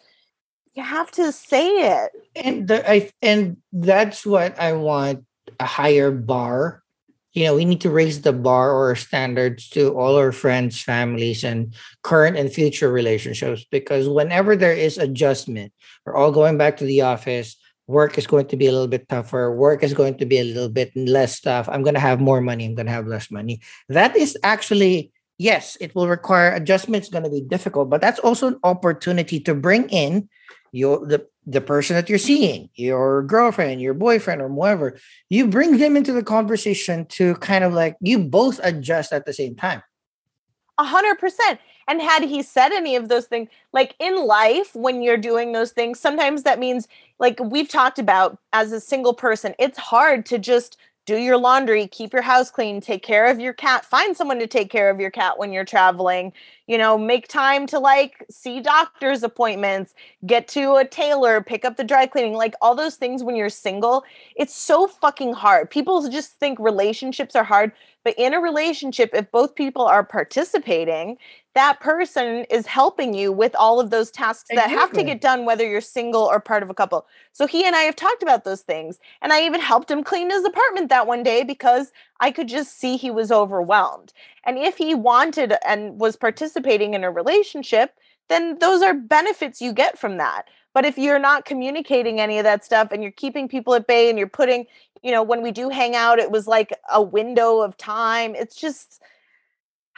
[0.77, 2.13] you have to say it.
[2.37, 5.25] And the, I and that's what I want
[5.59, 6.83] a higher bar.
[7.33, 11.45] You know, we need to raise the bar or standards to all our friends, families,
[11.45, 13.65] and current and future relationships.
[13.71, 15.73] Because whenever there is adjustment,
[16.05, 17.57] we're all going back to the office.
[17.89, 19.55] Work is going to be a little bit tougher.
[19.55, 21.69] Work is going to be a little bit less stuff.
[21.71, 22.65] I'm going to have more money.
[22.65, 23.61] I'm going to have less money.
[23.89, 27.09] That is actually yes, it will require adjustments.
[27.09, 30.29] Going to be difficult, but that's also an opportunity to bring in
[30.73, 34.99] your the the person that you're seeing, your girlfriend, your boyfriend, or whatever,
[35.29, 39.33] you bring them into the conversation to kind of like you both adjust at the
[39.33, 39.83] same time.
[40.79, 41.61] A hundred percent.
[41.89, 45.71] And had he said any of those things, like in life, when you're doing those
[45.71, 46.89] things, sometimes that means,
[47.21, 50.77] like we've talked about as a single person, it's hard to just
[51.07, 54.47] do your laundry, keep your house clean, take care of your cat, find someone to
[54.49, 56.33] take care of your cat when you're traveling,
[56.67, 59.95] you know, make time to like see doctor's appointments,
[60.27, 63.49] get to a tailor, pick up the dry cleaning, like all those things when you're
[63.49, 64.05] single.
[64.35, 65.71] It's so fucking hard.
[65.71, 67.71] People just think relationships are hard,
[68.03, 71.19] but in a relationship, if both people are participating,
[71.57, 74.75] that person is helping you with all of those tasks exactly.
[74.75, 77.07] that have to get done, whether you're single or part of a couple.
[77.33, 78.99] So he and I have talked about those things.
[79.23, 82.79] And I even helped him clean his apartment that one day because I could just
[82.79, 84.13] see he was overwhelmed.
[84.45, 87.95] And if he wanted and was participating in a relationship,
[88.29, 90.43] then those are benefits you get from that.
[90.75, 94.11] But if you're not communicating any of that stuff and you're keeping people at bay
[94.11, 94.67] and you're putting,
[95.03, 98.35] you know, when we do hang out, it was like a window of time.
[98.35, 99.01] It's just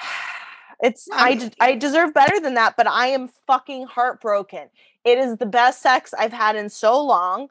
[0.80, 4.68] it's I I deserve better than that, but I am fucking heartbroken.
[5.04, 7.48] It is the best sex I've had in so long.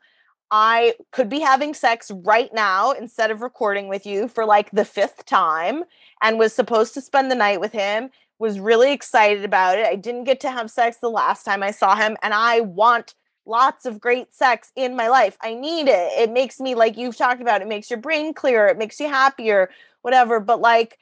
[0.49, 4.85] I could be having sex right now instead of recording with you for like the
[4.85, 5.83] fifth time
[6.21, 8.09] and was supposed to spend the night with him.
[8.39, 9.87] Was really excited about it.
[9.87, 13.15] I didn't get to have sex the last time I saw him, and I want
[13.47, 15.37] lots of great sex in my life.
[15.41, 16.11] I need it.
[16.19, 19.07] It makes me, like you've talked about, it makes your brain clearer, it makes you
[19.07, 20.39] happier, whatever.
[20.39, 20.99] But like,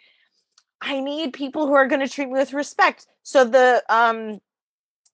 [0.82, 3.08] I need people who are going to treat me with respect.
[3.24, 4.40] So the um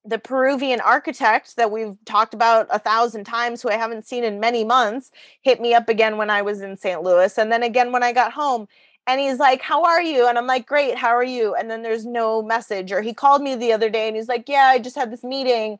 [0.04, 4.40] the Peruvian architect that we've talked about a thousand times, who I haven't seen in
[4.40, 7.02] many months, hit me up again when I was in St.
[7.02, 8.66] Louis, and then again when I got home.
[9.06, 10.28] And he's like, How are you?
[10.28, 11.54] And I'm like, Great, how are you?
[11.54, 12.92] And then there's no message.
[12.92, 15.24] Or he called me the other day and he's like, Yeah, I just had this
[15.24, 15.78] meeting.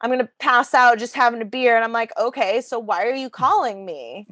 [0.00, 1.76] I'm going to pass out just having a beer.
[1.76, 4.26] And I'm like, okay, so why are you calling me?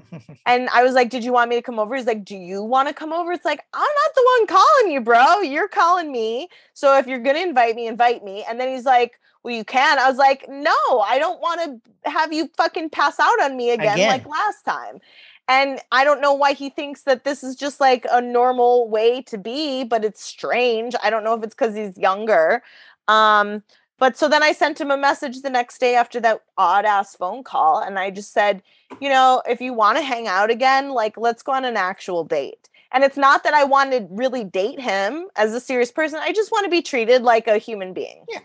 [0.46, 1.94] and I was like, did you want me to come over?
[1.94, 3.32] He's like, do you want to come over?
[3.32, 5.40] It's like, I'm not the one calling you, bro.
[5.40, 6.48] You're calling me.
[6.74, 8.44] So if you're going to invite me, invite me.
[8.48, 9.98] And then he's like, well, you can.
[9.98, 13.70] I was like, no, I don't want to have you fucking pass out on me
[13.70, 14.08] again, again.
[14.08, 15.00] like last time.
[15.48, 19.22] And I don't know why he thinks that this is just like a normal way
[19.22, 20.94] to be, but it's strange.
[21.02, 22.62] I don't know if it's because he's younger.
[23.08, 23.62] Um,
[23.98, 27.16] but so then I sent him a message the next day after that odd ass
[27.16, 27.80] phone call.
[27.80, 28.62] And I just said,
[29.00, 32.24] you know, if you want to hang out again, like let's go on an actual
[32.24, 32.68] date.
[32.92, 36.20] And it's not that I want to really date him as a serious person.
[36.22, 38.24] I just want to be treated like a human being.
[38.28, 38.40] Yeah.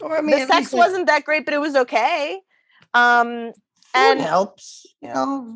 [0.00, 2.40] Or I mean, the sex wasn't that great, but it was okay.
[2.94, 3.52] Um,
[3.94, 5.54] and helps, you know,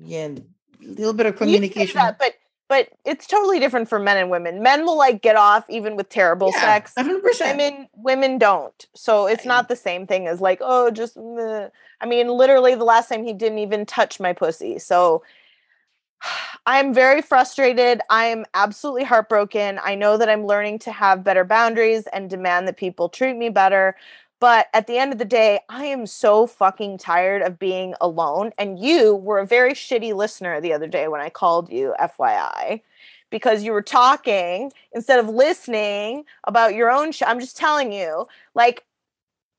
[0.00, 0.40] yeah, a
[0.80, 1.96] little bit of communication.
[1.96, 2.32] That, but
[2.68, 4.62] but it's totally different for men and women.
[4.62, 6.92] Men will like get off even with terrible yeah, sex.
[6.96, 7.40] 100%.
[7.40, 8.86] Women women don't.
[8.94, 11.68] So it's not the same thing as like, oh, just meh.
[12.00, 14.78] I mean, literally the last time he didn't even touch my pussy.
[14.78, 15.22] So
[16.66, 18.02] I'm very frustrated.
[18.10, 19.80] I am absolutely heartbroken.
[19.82, 23.48] I know that I'm learning to have better boundaries and demand that people treat me
[23.48, 23.96] better.
[24.40, 28.52] But at the end of the day, I am so fucking tired of being alone.
[28.56, 32.82] And you were a very shitty listener the other day when I called you, FYI,
[33.30, 37.28] because you were talking instead of listening about your own shit.
[37.28, 38.84] I'm just telling you, like,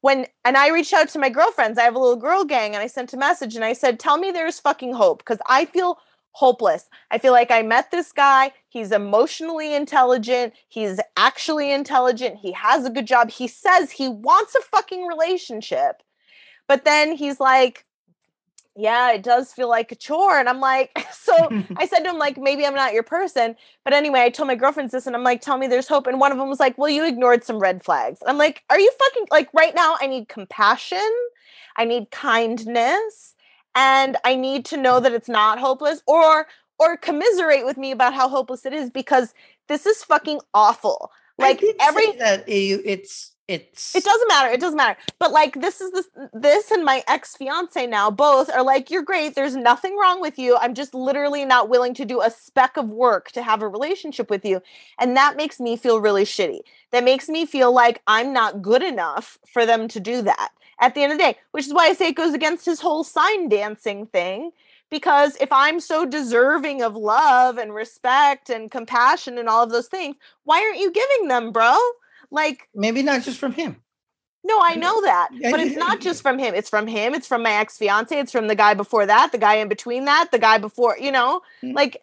[0.01, 2.81] when and I reached out to my girlfriends, I have a little girl gang, and
[2.81, 5.99] I sent a message and I said, Tell me there's fucking hope because I feel
[6.39, 6.89] hopeless.
[7.11, 8.53] I feel like I met this guy.
[8.69, 10.53] He's emotionally intelligent.
[10.69, 12.37] He's actually intelligent.
[12.37, 13.29] He has a good job.
[13.29, 16.01] He says he wants a fucking relationship.
[16.65, 17.83] But then he's like,
[18.73, 20.39] yeah, it does feel like a chore.
[20.39, 21.33] And I'm like, so
[21.75, 23.57] I said to him, like, maybe I'm not your person.
[23.83, 26.07] But anyway, I told my girlfriends this and I'm like, tell me there's hope.
[26.07, 28.19] And one of them was like, well, you ignored some red flags.
[28.25, 29.97] I'm like, are you fucking like right now?
[29.99, 31.11] I need compassion.
[31.75, 33.35] I need kindness
[33.75, 36.47] and I need to know that it's not hopeless or
[36.79, 39.33] or commiserate with me about how hopeless it is because
[39.67, 41.11] this is fucking awful.
[41.37, 44.53] Like every that it's it's it doesn't matter.
[44.53, 44.97] It doesn't matter.
[45.17, 49.01] But like this is this this and my ex fiance now both are like you're
[49.01, 49.33] great.
[49.33, 50.55] There's nothing wrong with you.
[50.55, 54.29] I'm just literally not willing to do a speck of work to have a relationship
[54.29, 54.61] with you,
[54.99, 56.59] and that makes me feel really shitty.
[56.91, 60.93] That makes me feel like I'm not good enough for them to do that at
[60.93, 63.03] the end of the day, which is why I say it goes against his whole
[63.03, 64.51] sign dancing thing.
[64.91, 69.87] Because if I'm so deserving of love and respect and compassion and all of those
[69.87, 71.77] things, why aren't you giving them, bro?
[72.31, 73.77] Like, maybe not just from him.
[74.43, 75.29] No, I know that.
[75.51, 76.55] But it's not just from him.
[76.55, 77.13] It's from him.
[77.13, 78.17] It's from my ex fiance.
[78.17, 81.11] It's from the guy before that, the guy in between that, the guy before, you
[81.11, 81.75] know, mm-hmm.
[81.75, 82.01] like,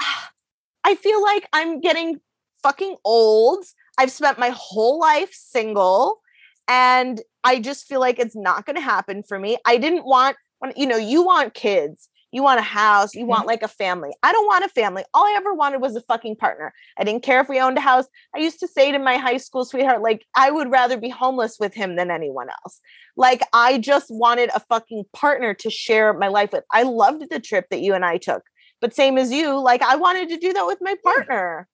[0.84, 2.20] I feel like I'm getting
[2.62, 3.64] fucking old.
[3.98, 6.20] I've spent my whole life single.
[6.68, 9.58] And I just feel like it's not going to happen for me.
[9.66, 10.36] I didn't want,
[10.76, 13.48] you know, you want kids, you want a house, you want mm-hmm.
[13.48, 14.10] like a family.
[14.22, 15.04] I don't want a family.
[15.12, 16.72] All I ever wanted was a fucking partner.
[16.98, 18.06] I didn't care if we owned a house.
[18.34, 21.58] I used to say to my high school sweetheart, like, I would rather be homeless
[21.60, 22.80] with him than anyone else.
[23.16, 26.64] Like, I just wanted a fucking partner to share my life with.
[26.72, 28.42] I loved the trip that you and I took
[28.80, 31.68] But same as you, like I wanted to do that with my partner.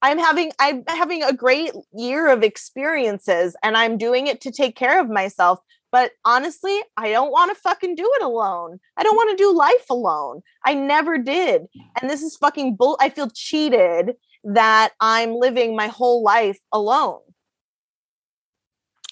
[0.00, 4.76] I'm having I'm having a great year of experiences and I'm doing it to take
[4.76, 5.58] care of myself.
[5.90, 8.78] But honestly, I don't want to fucking do it alone.
[8.96, 10.42] I don't want to do life alone.
[10.64, 11.62] I never did.
[12.00, 12.98] And this is fucking bull.
[13.00, 17.20] I feel cheated that I'm living my whole life alone.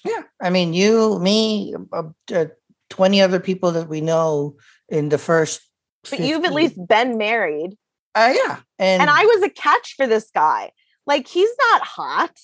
[0.05, 0.23] Yeah.
[0.41, 2.45] I mean, you, me, uh, uh,
[2.89, 4.55] 20 other people that we know
[4.87, 5.61] in the first.
[6.09, 7.75] But you've at least been married.
[8.15, 8.59] Uh, yeah.
[8.79, 10.71] And, and I was a catch for this guy.
[11.05, 12.37] Like, he's not hot.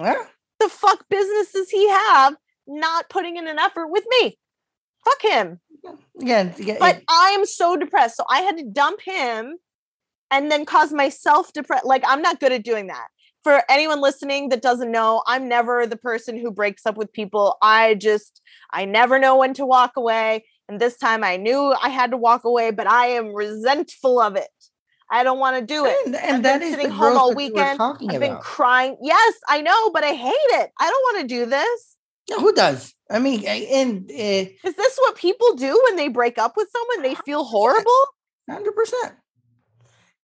[0.00, 0.24] Yeah.
[0.58, 2.34] The fuck business does he have
[2.66, 4.38] not putting in an effort with me?
[5.04, 5.60] Fuck him.
[6.18, 6.52] Yeah.
[6.58, 8.16] yeah but it, I am so depressed.
[8.16, 9.56] So I had to dump him
[10.30, 11.84] and then cause myself depressed.
[11.84, 13.06] Like, I'm not good at doing that
[13.46, 17.56] for anyone listening that doesn't know, I'm never the person who breaks up with people.
[17.62, 20.44] I just, I never know when to walk away.
[20.68, 24.34] And this time I knew I had to walk away, but I am resentful of
[24.34, 24.48] it.
[25.12, 25.96] I don't want to do it.
[26.06, 27.80] And, and that is sitting home all weekend.
[27.80, 28.18] I've about.
[28.18, 28.96] been crying.
[29.00, 30.72] Yes, I know, but I hate it.
[30.80, 31.95] I don't want to do this.
[32.30, 32.92] No, who does?
[33.10, 37.02] I mean, and uh, is this what people do when they break up with someone?
[37.08, 38.06] They feel horrible.
[38.50, 39.14] Hundred percent.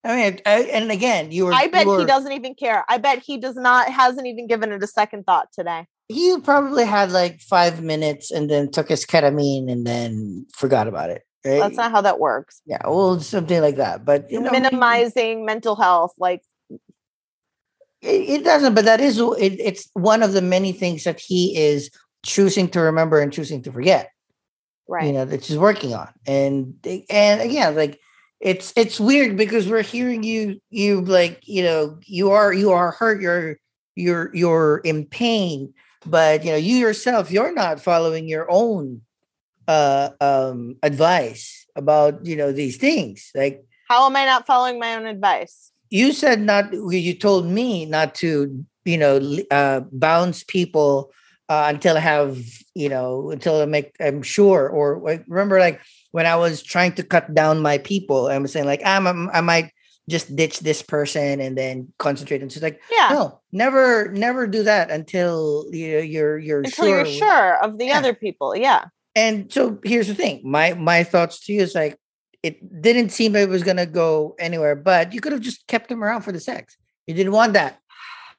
[0.05, 1.53] I mean, I, and again, you were.
[1.53, 2.85] I bet were, he doesn't even care.
[2.89, 5.87] I bet he does not, hasn't even given it a second thought today.
[6.09, 11.11] He probably had like five minutes and then took his ketamine and then forgot about
[11.11, 11.23] it.
[11.45, 11.61] Right?
[11.61, 12.63] That's not how that works.
[12.67, 14.05] Yeah, well, something like that.
[14.05, 16.43] But you know, minimizing mental health, like
[18.03, 18.75] it, it doesn't.
[18.75, 21.91] But that is it, it's one of the many things that he is
[22.25, 24.11] choosing to remember and choosing to forget.
[24.89, 25.07] Right.
[25.07, 26.75] You know that he's working on, and
[27.09, 27.99] and again, like
[28.43, 32.91] it's it's weird because we're hearing you you like you know you are you are
[32.91, 33.57] hurt you're
[33.95, 35.73] you're you're in pain
[36.05, 39.01] but you know you yourself you're not following your own
[39.69, 44.97] uh um advice about you know these things like how am i not following my
[44.97, 51.13] own advice you said not you told me not to you know uh bounce people
[51.49, 52.39] uh, until I have
[52.75, 56.93] you know until I make I'm sure or like, remember like when I was trying
[56.95, 59.73] to cut down my people, I was saying like I'm, I'm I might
[60.09, 62.43] just ditch this person and then concentrate.
[62.43, 66.97] And she's like, yeah, no, never, never do that until you you're you're until sure
[66.97, 67.99] you're sure of the yeah.
[67.99, 68.57] other people.
[68.57, 68.85] Yeah.
[69.15, 70.41] And so here's the thing.
[70.45, 71.99] My my thoughts to you is like
[72.43, 76.03] it didn't seem it was gonna go anywhere, but you could have just kept him
[76.03, 76.77] around for the sex.
[77.07, 77.79] You didn't want that,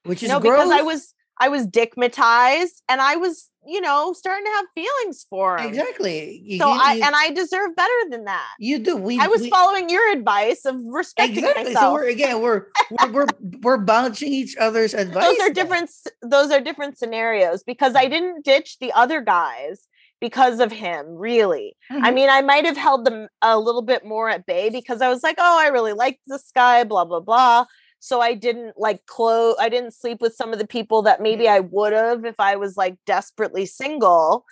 [0.03, 0.65] which is no, gross.
[0.65, 5.25] because I was I was dickmatized and I was, you know, starting to have feelings
[5.29, 5.67] for him.
[5.67, 6.41] Exactly.
[6.43, 8.51] You, so you, I and I deserve better than that.
[8.59, 8.97] You do.
[8.97, 11.73] We I was we, following your advice of respecting exactly.
[11.73, 11.83] myself.
[11.85, 13.27] So we're again we're we're, we're
[13.61, 15.23] we're bouncing each other's advice.
[15.23, 15.89] Those are different
[16.21, 19.87] those are different scenarios because I didn't ditch the other guys
[20.23, 21.75] because of him, really.
[21.91, 22.05] Mm-hmm.
[22.05, 25.09] I mean, I might have held them a little bit more at bay because I
[25.09, 27.65] was like, oh, I really like this guy, blah, blah, blah.
[27.99, 31.47] So i didn't like close i didn't sleep with some of the people that maybe
[31.47, 34.43] i would have if i was like desperately single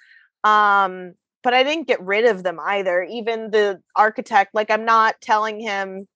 [0.45, 3.03] um but i didn't get rid of them either.
[3.03, 6.07] Even the architect like i'm not telling him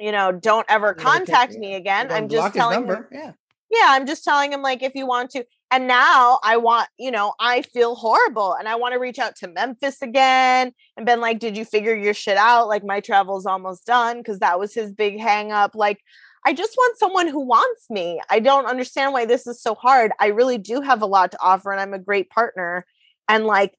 [0.00, 2.10] you know don't ever contact me again.
[2.10, 3.32] I'm just telling him yeah
[3.70, 7.10] yeah i'm just telling him like if you want to and now i want you
[7.10, 11.20] know i feel horrible and i want to reach out to memphis again and been
[11.20, 14.74] like did you figure your shit out like my travel's almost done because that was
[14.74, 16.00] his big hang up like
[16.46, 18.20] I just want someone who wants me.
[18.30, 20.12] I don't understand why this is so hard.
[20.18, 22.86] I really do have a lot to offer and I'm a great partner.
[23.28, 23.74] And like,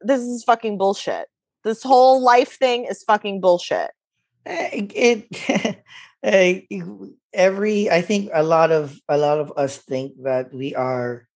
[0.00, 1.28] this is fucking bullshit.
[1.64, 3.90] This whole life thing is fucking bullshit.
[4.46, 5.84] Eh, it,
[6.22, 6.84] Eh, it
[7.32, 11.26] every I think a lot of a lot of us think that we are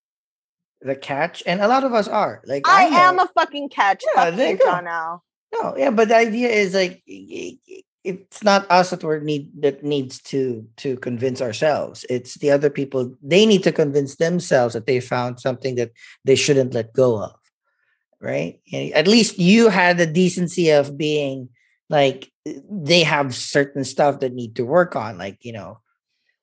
[0.80, 2.42] the catch, and a lot of us are.
[2.46, 4.04] Like I, I am a fucking catch.
[4.14, 4.80] Yeah, you go.
[4.80, 5.22] Now.
[5.52, 7.02] No, yeah, but the idea is like
[8.06, 12.70] it's not us that we need that needs to to convince ourselves it's the other
[12.70, 15.90] people they need to convince themselves that they found something that
[16.24, 17.34] they shouldn't let go of
[18.20, 21.48] right and at least you had the decency of being
[21.88, 25.78] like eh, they have certain stuff that need to work on like you know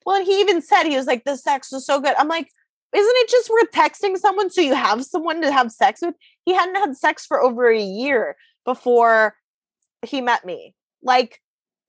[0.05, 2.15] well and he even said he was like the sex was so good.
[2.17, 2.49] I'm like
[2.95, 6.13] isn't it just worth texting someone so you have someone to have sex with?
[6.45, 9.35] He hadn't had sex for over a year before
[10.03, 10.75] he met me.
[11.01, 11.39] Like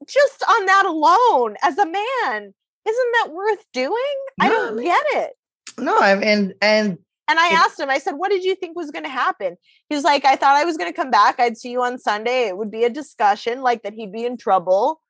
[0.08, 2.54] just on that alone as a man
[2.86, 3.94] isn't that worth doing?
[4.38, 5.32] No, i don't get it.
[5.78, 8.76] No I mean, and and and I asked him, I said, what did you think
[8.76, 9.56] was going to happen?
[9.88, 11.40] He was like, I thought I was going to come back.
[11.40, 12.48] I'd see you on Sunday.
[12.48, 15.00] It would be a discussion, like that he'd be in trouble,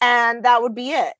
[0.00, 1.14] and that would be it.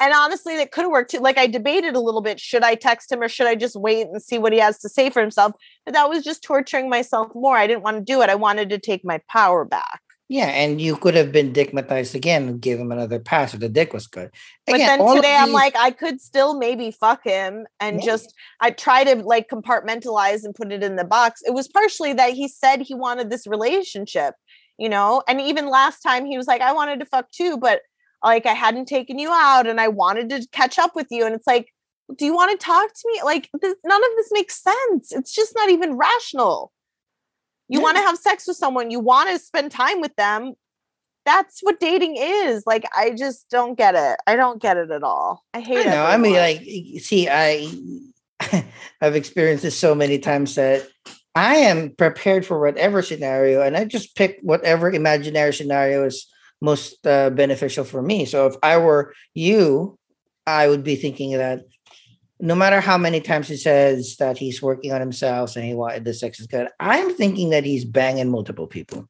[0.00, 1.18] And honestly, that could have worked too.
[1.18, 4.08] Like I debated a little bit should I text him or should I just wait
[4.08, 5.52] and see what he has to say for himself?
[5.84, 7.56] But that was just torturing myself more.
[7.56, 8.28] I didn't want to do it.
[8.28, 10.00] I wanted to take my power back.
[10.28, 13.68] Yeah, and you could have been dickmatized again and give him another pass if the
[13.68, 14.30] dick was good.
[14.66, 18.06] but then today I'm like, I could still maybe fuck him and Yeah.
[18.06, 21.42] just I try to like compartmentalize and put it in the box.
[21.44, 24.34] It was partially that he said he wanted this relationship,
[24.78, 27.82] you know, and even last time he was like, I wanted to fuck too, but
[28.24, 31.26] like I hadn't taken you out and I wanted to catch up with you.
[31.26, 31.68] And it's like,
[32.16, 33.20] do you want to talk to me?
[33.22, 35.12] Like this, none of this makes sense.
[35.12, 36.72] It's just not even rational.
[37.68, 37.82] You Yeah.
[37.84, 40.54] want to have sex with someone, you want to spend time with them.
[41.24, 42.64] That's what dating is.
[42.66, 44.18] Like, I just don't get it.
[44.26, 45.42] I don't get it at all.
[45.54, 46.04] I hate I know.
[46.04, 46.60] I mean, like,
[46.98, 47.66] see, I
[49.00, 50.86] I've experienced this so many times that
[51.34, 56.26] I am prepared for whatever scenario, and I just pick whatever imaginary scenario is
[56.60, 58.24] most uh, beneficial for me.
[58.26, 59.98] So if I were you,
[60.46, 61.60] I would be thinking that
[62.40, 66.04] no matter how many times he says that he's working on himself and he wanted
[66.04, 69.08] the sex is good, I'm thinking that he's banging multiple people.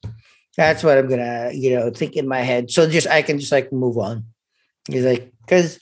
[0.57, 2.71] That's what I'm gonna, you know, think in my head.
[2.71, 4.25] So just I can just like move on.
[4.89, 5.81] He's like, because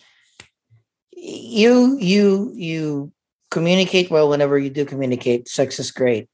[1.14, 3.12] you you you
[3.50, 5.46] communicate well whenever you do communicate.
[5.48, 6.28] Sex is great,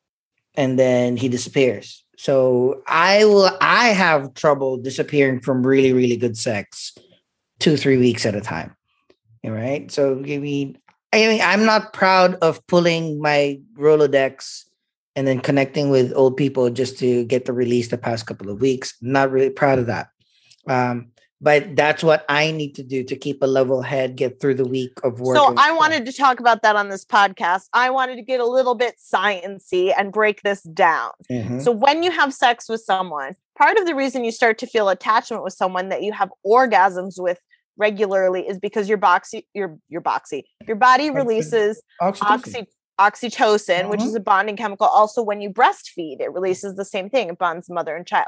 [0.54, 2.04] and then he disappears.
[2.16, 3.50] So I will.
[3.60, 6.96] I have trouble disappearing from really really good sex,
[7.58, 8.76] two three weeks at a time.
[9.44, 9.90] All right.
[9.90, 10.78] So I mean,
[11.12, 14.64] I mean, I'm not proud of pulling my Rolodex
[15.16, 18.60] and then connecting with old people just to get the release the past couple of
[18.60, 18.94] weeks.
[19.00, 20.08] Not really proud of that.
[20.68, 24.54] Um, but that's what I need to do to keep a level head, get through
[24.54, 25.36] the week of work.
[25.36, 27.68] So I wanted to talk about that on this podcast.
[27.72, 31.12] I wanted to get a little bit sciency and break this down.
[31.30, 31.62] Mhm.
[31.62, 34.88] So when you have sex with someone, part of the reason you start to feel
[34.88, 37.38] attachment with someone that you have orgasms with
[37.78, 42.22] regularly is because your boxy your your boxy your body releases Oxytocin.
[42.22, 42.66] oxy
[42.98, 44.16] oxytocin, which is uh-huh.
[44.16, 44.86] a bonding chemical.
[44.86, 47.28] Also, when you breastfeed, it releases the same thing.
[47.28, 48.26] It bonds mother and child.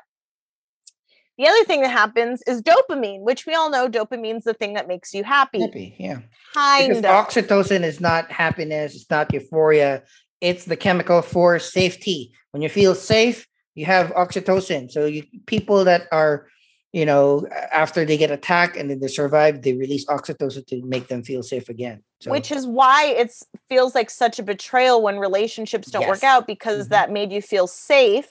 [1.38, 4.86] The other thing that happens is dopamine, which we all know dopamine's the thing that
[4.86, 5.62] makes you happy.
[5.62, 6.18] Happy, yeah.
[6.54, 7.04] Kind Because of.
[7.04, 10.02] oxytocin is not happiness, it's not euphoria.
[10.40, 12.32] It's the chemical for safety.
[12.50, 14.90] When you feel safe, you have oxytocin.
[14.90, 16.46] So you people that are,
[16.92, 21.08] you know, after they get attacked and then they survive, they release oxytocin to make
[21.08, 22.02] them feel safe again.
[22.20, 23.32] So which is why it
[23.68, 26.90] feels like such a betrayal when relationships don't work out because Mhm.
[26.90, 28.28] that made you feel safe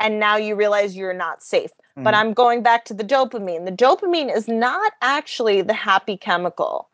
[0.00, 2.18] and now you realize you're not safe but Mhm.
[2.18, 6.88] i'm going back to the dopamine the dopamine is not actually the happy chemical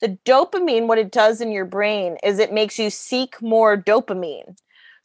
[0.00, 4.56] the dopamine what it does in your brain is it makes you seek more dopamine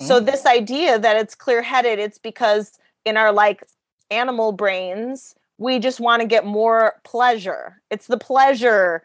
[0.02, 0.26] so Mm.
[0.26, 2.74] this idea that it's clear-headed it's because
[3.06, 3.64] in our like
[4.12, 7.82] animal brains we just want to get more pleasure.
[7.92, 9.04] It's the pleasure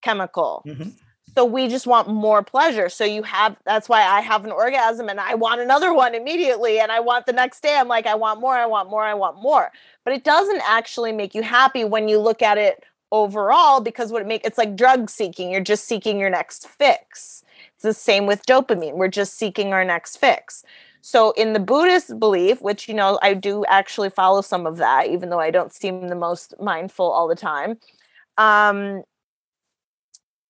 [0.00, 0.62] chemical.
[0.66, 0.94] Mhm.
[1.34, 2.88] so we just want more pleasure.
[2.88, 6.80] So you have that's why i have an orgasm and i want another one immediately
[6.80, 7.76] and i want the next day.
[7.76, 9.70] I'm like i want more i want more i want more.
[10.04, 12.82] But it doesn't actually make you happy when you look at it
[13.12, 15.50] overall because what it make it's like drug seeking.
[15.50, 17.44] You're just seeking your next fix.
[17.74, 18.94] It's the same with dopamine.
[18.94, 20.64] We're just seeking our next fix
[21.00, 25.06] so in the buddhist belief which you know i do actually follow some of that
[25.08, 27.78] even though i don't seem the most mindful all the time
[28.36, 29.02] um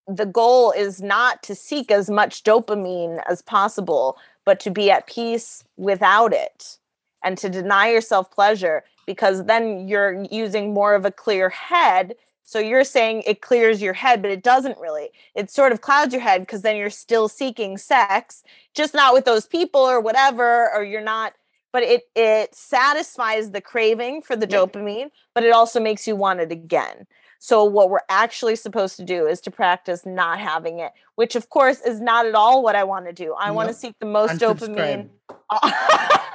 [0.09, 5.07] the goal is not to seek as much dopamine as possible, but to be at
[5.07, 6.79] peace without it
[7.23, 12.15] and to deny yourself pleasure because then you're using more of a clear head.
[12.49, 15.11] So you're saying it clears your head, but it doesn't really.
[15.35, 18.43] It sort of clouds your head because then you're still seeking sex,
[18.75, 21.35] just not with those people or whatever, or you're not.
[21.75, 24.61] But it it satisfies the craving for the Yeah.
[24.61, 27.07] dopamine, but it also makes you want it again.
[27.39, 31.51] So what we're actually supposed to do is to practice not having it, which of
[31.51, 33.35] course is not at all what I want to do.
[33.35, 35.11] I want to seek the most dopamine.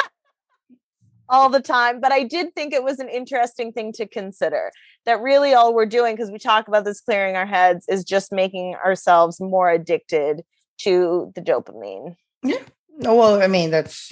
[1.30, 1.99] all the time.
[1.99, 4.71] But I did think it was an interesting thing to consider
[5.05, 8.32] that really all we're doing, because we talk about this clearing our heads, is just
[8.32, 10.43] making ourselves more addicted
[10.80, 12.15] to the dopamine.
[12.43, 12.63] Yeah,
[12.99, 14.11] well, I mean that's.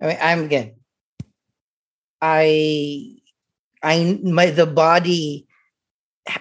[0.00, 0.74] I mean, I'm again.
[2.20, 3.16] I,
[3.82, 5.46] I my the body.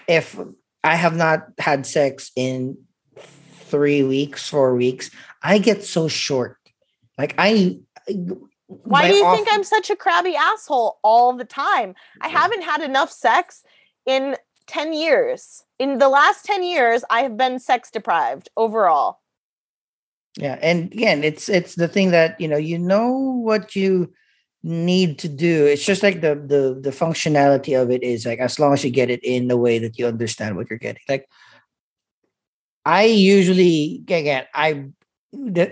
[0.07, 0.39] If
[0.84, 2.78] I have not had sex in
[3.15, 5.09] three weeks, four weeks,
[5.41, 6.57] I get so short.
[7.18, 7.80] Like I.
[8.68, 11.95] Why do you think I'm such a crabby asshole all the time?
[12.22, 13.63] I haven't had enough sex
[14.05, 14.36] in
[14.68, 15.63] 10 years.
[15.80, 19.20] In the last 10 years, I have been sex deprived overall.
[20.38, 23.09] Yeah, and again, it's it's the thing that you know you know
[23.41, 24.13] what you
[24.61, 25.65] need to do.
[25.65, 28.91] It's just like the the the functionality of it is like as long as you
[28.91, 31.01] get it in the way that you understand what you're getting.
[31.09, 31.28] Like
[32.86, 34.86] I usually again, I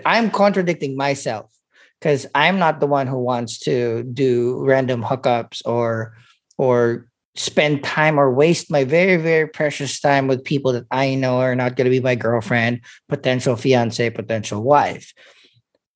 [0.04, 1.55] I'm contradicting myself
[2.00, 6.16] because I'm not the one who wants to do random hookups or
[6.58, 11.38] or spend time or waste my very very precious time with people that I know
[11.40, 15.12] are not going to be my girlfriend, potential fiance, potential wife.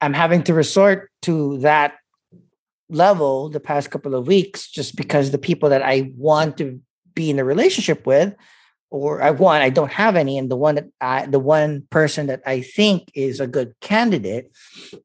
[0.01, 1.95] I'm having to resort to that
[2.89, 6.81] level the past couple of weeks just because the people that I want to
[7.15, 8.35] be in a relationship with
[8.91, 12.27] or I want I don't have any and the one that I the one person
[12.27, 14.51] that I think is a good candidate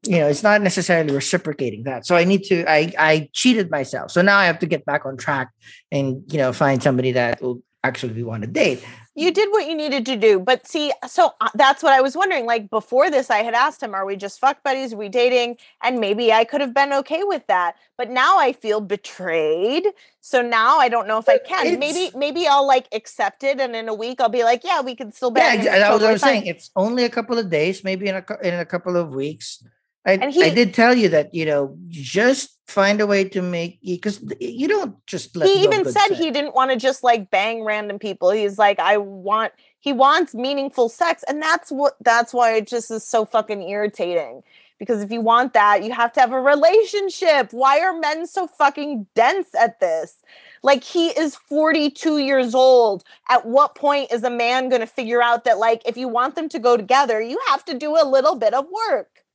[0.02, 2.06] you know it's not necessarily reciprocating that.
[2.06, 4.10] So I need to I I cheated myself.
[4.10, 5.50] So now I have to get back on track
[5.90, 8.84] and you know find somebody that will actually be want to date
[9.16, 12.14] you did what you needed to do but see so uh, that's what i was
[12.14, 14.92] wondering like before this i had asked him are we just fuck buddies?
[14.92, 15.56] Are we dating?
[15.82, 19.86] And maybe i could have been okay with that but now i feel betrayed
[20.20, 21.78] so now i don't know if i can.
[21.78, 24.94] Maybe maybe i'll like accept it and in a week i'll be like yeah we
[24.94, 27.50] can still be yeah that was what i was saying it's only a couple of
[27.50, 29.64] days maybe in a, in a couple of weeks
[30.06, 33.42] I, and he, I did tell you that you know just find a way to
[33.42, 36.18] make because you don't just he even said sex.
[36.18, 38.30] he didn't want to just like bang random people.
[38.30, 42.90] He's like i want he wants meaningful sex and that's what that's why it just
[42.90, 44.42] is so fucking irritating.
[44.78, 47.52] Because if you want that you have to have a relationship.
[47.52, 50.22] Why are men so fucking dense at this?
[50.62, 53.02] Like he is 42 years old.
[53.28, 56.36] At what point is a man going to figure out that like if you want
[56.36, 59.25] them to go together you have to do a little bit of work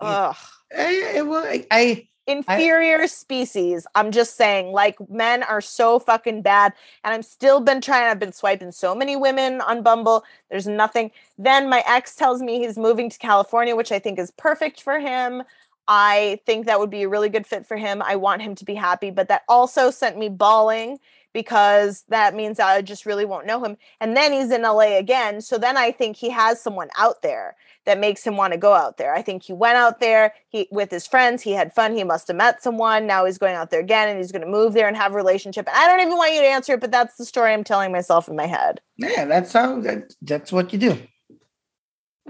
[0.00, 0.36] Ugh.
[0.72, 3.86] Eh, I, I, well, I, I inferior I, species.
[3.94, 6.72] I'm just saying, like men are so fucking bad.
[7.04, 10.24] And I'm still been trying, I've been swiping so many women on Bumble.
[10.50, 11.10] There's nothing.
[11.38, 14.98] Then my ex tells me he's moving to California, which I think is perfect for
[14.98, 15.42] him.
[15.88, 18.00] I think that would be a really good fit for him.
[18.02, 20.98] I want him to be happy, but that also sent me bawling
[21.32, 23.76] because that means I just really won't know him.
[24.00, 25.40] And then he's in LA again.
[25.40, 27.56] So then I think he has someone out there
[27.86, 29.14] that makes him want to go out there.
[29.14, 32.28] I think he went out there he with his friends, he had fun, he must
[32.28, 33.06] have met someone.
[33.06, 35.16] Now he's going out there again and he's going to move there and have a
[35.16, 35.68] relationship.
[35.72, 38.28] I don't even want you to answer it, but that's the story I'm telling myself
[38.28, 38.80] in my head.
[38.96, 40.98] Yeah, that's how that, that's what you do.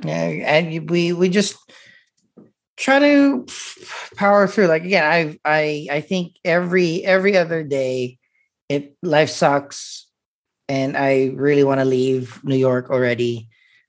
[0.05, 1.57] Yeah, and we we just
[2.81, 3.47] try to
[4.17, 8.19] power through like again i i i think every every other day
[8.71, 10.07] it life sucks
[10.69, 13.49] and i really want to leave new york already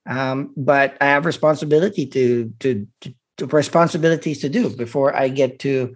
[0.10, 5.60] um, but i have responsibility to, to to to responsibilities to do before i get
[5.60, 5.96] to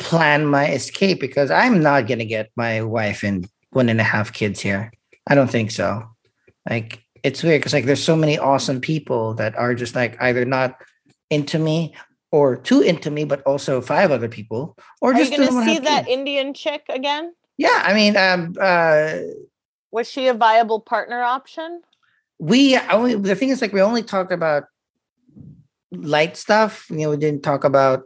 [0.00, 4.04] plan my escape because i'm not going to get my wife and one and a
[4.04, 4.90] half kids here
[5.28, 6.02] i don't think so
[6.68, 10.44] like it's weird because like there's so many awesome people that are just like either
[10.44, 10.80] not
[11.30, 11.94] into me
[12.34, 14.76] or too into me, but also five other people.
[15.00, 16.08] Or Are just you to see that.
[16.08, 17.32] Indian chick again?
[17.56, 19.18] Yeah, I mean, um, uh,
[19.90, 21.82] was she a viable partner option?
[22.38, 24.64] We only the thing is like we only talked about
[25.92, 26.86] light stuff.
[26.90, 28.02] You know, we didn't talk about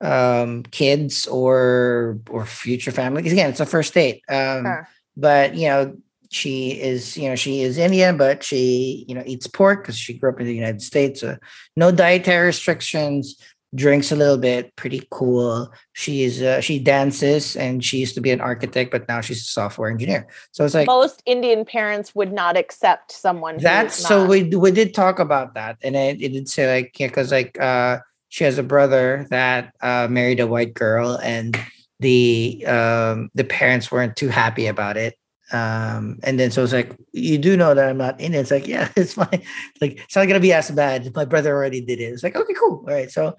[0.00, 3.32] um kids or or future families.
[3.32, 4.22] Again, it's a first date.
[4.28, 4.86] Um,
[5.16, 5.96] but you know,
[6.34, 10.14] she is you know she is indian but she you know eats pork because she
[10.14, 11.36] grew up in the united states so
[11.76, 13.36] no dietary restrictions
[13.74, 15.72] drinks a little bit, pretty cool.
[15.92, 19.44] She's uh, she dances and she used to be an architect, but now she's a
[19.44, 20.28] software engineer.
[20.52, 23.58] So it's like most Indian parents would not accept someone.
[23.58, 27.08] That's so we we did talk about that, and it, it did say like yeah,
[27.08, 27.98] because like uh,
[28.28, 31.58] she has a brother that uh, married a white girl, and
[32.00, 35.16] the um, the parents weren't too happy about it.
[35.52, 38.38] Um, and then so it's like, you do know that I'm not in it.
[38.38, 39.42] It's like, yeah, it's fine.
[39.80, 41.14] like, it's not gonna be as bad.
[41.14, 42.04] My brother already did it.
[42.04, 42.84] It's like, okay, cool.
[42.86, 43.10] All right.
[43.10, 43.36] So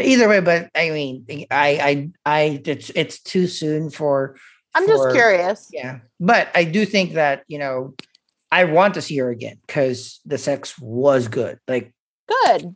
[0.00, 4.36] either way, but I mean, I, I, I, it's, it's too soon for.
[4.74, 5.70] I'm for, just curious.
[5.72, 7.94] Yeah, but I do think that you know,
[8.50, 11.58] I want to see her again because the sex was good.
[11.68, 11.92] Like
[12.26, 12.74] good,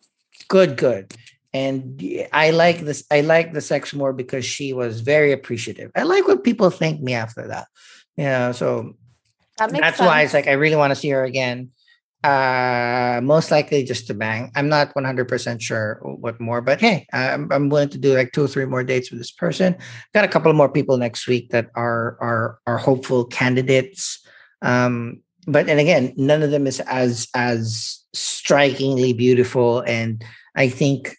[0.49, 1.15] good, good.
[1.55, 2.03] And
[2.35, 3.05] I like this.
[3.11, 5.91] I like the sex more because she was very appreciative.
[5.97, 7.67] I like what people think me after that.
[8.17, 8.97] Yeah, so
[9.57, 10.07] that that's sense.
[10.07, 11.71] why it's like I really want to see her again.
[12.27, 14.51] Uh, most likely just to bang.
[14.57, 18.43] I'm not 100% sure what more, but hey, I'm, I'm willing to do like two
[18.43, 19.77] or three more dates with this person.
[20.13, 24.27] Got a couple more people next week that are are are hopeful candidates.
[24.61, 30.25] Um, but and again, none of them is as as strikingly beautiful, and
[30.57, 31.15] I think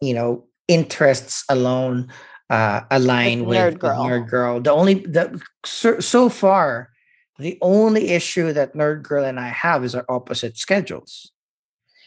[0.00, 2.12] you know interests alone
[2.48, 4.04] uh, align with Nerd Girl.
[4.04, 4.60] Nerd Girl.
[4.60, 6.93] The only the so, so far
[7.38, 11.32] the only issue that Nerd Girl and I have is our opposite schedules.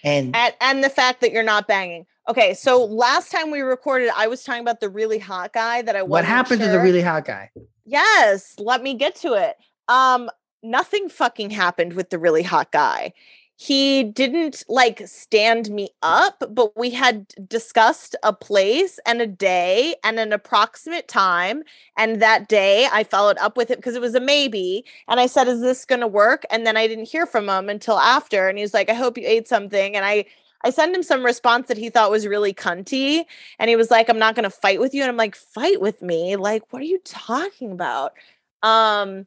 [0.04, 2.06] And, and and the fact that you're not banging.
[2.30, 5.96] Okay, so last time we recorded, I was talking about the really hot guy that
[5.96, 6.04] I.
[6.04, 6.72] What happened sure.
[6.72, 7.50] to the really hot guy?
[7.86, 9.58] Yes, let me get to it.
[9.88, 10.30] Um,
[10.62, 13.14] nothing fucking happened with the really hot guy.
[13.60, 19.96] He didn't like stand me up, but we had discussed a place and a day
[20.04, 21.64] and an approximate time.
[21.98, 24.86] And that day I followed up with it because it was a maybe.
[25.08, 26.44] And I said, Is this going to work?
[26.52, 28.48] And then I didn't hear from him until after.
[28.48, 29.96] And he was like, I hope you ate something.
[29.96, 30.26] And I,
[30.64, 33.24] I sent him some response that he thought was really cunty.
[33.58, 35.02] And he was like, I'm not going to fight with you.
[35.02, 36.36] And I'm like, Fight with me?
[36.36, 38.14] Like, what are you talking about?
[38.62, 39.26] Um,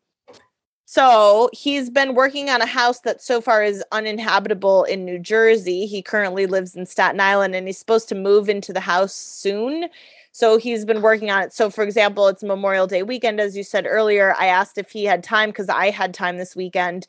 [0.92, 5.86] so he's been working on a house that so far is uninhabitable in New Jersey.
[5.86, 9.84] He currently lives in Staten Island and he's supposed to move into the house soon.
[10.32, 11.52] So he's been working on it.
[11.52, 14.34] So, for example, it's Memorial Day weekend, as you said earlier.
[14.36, 17.06] I asked if he had time because I had time this weekend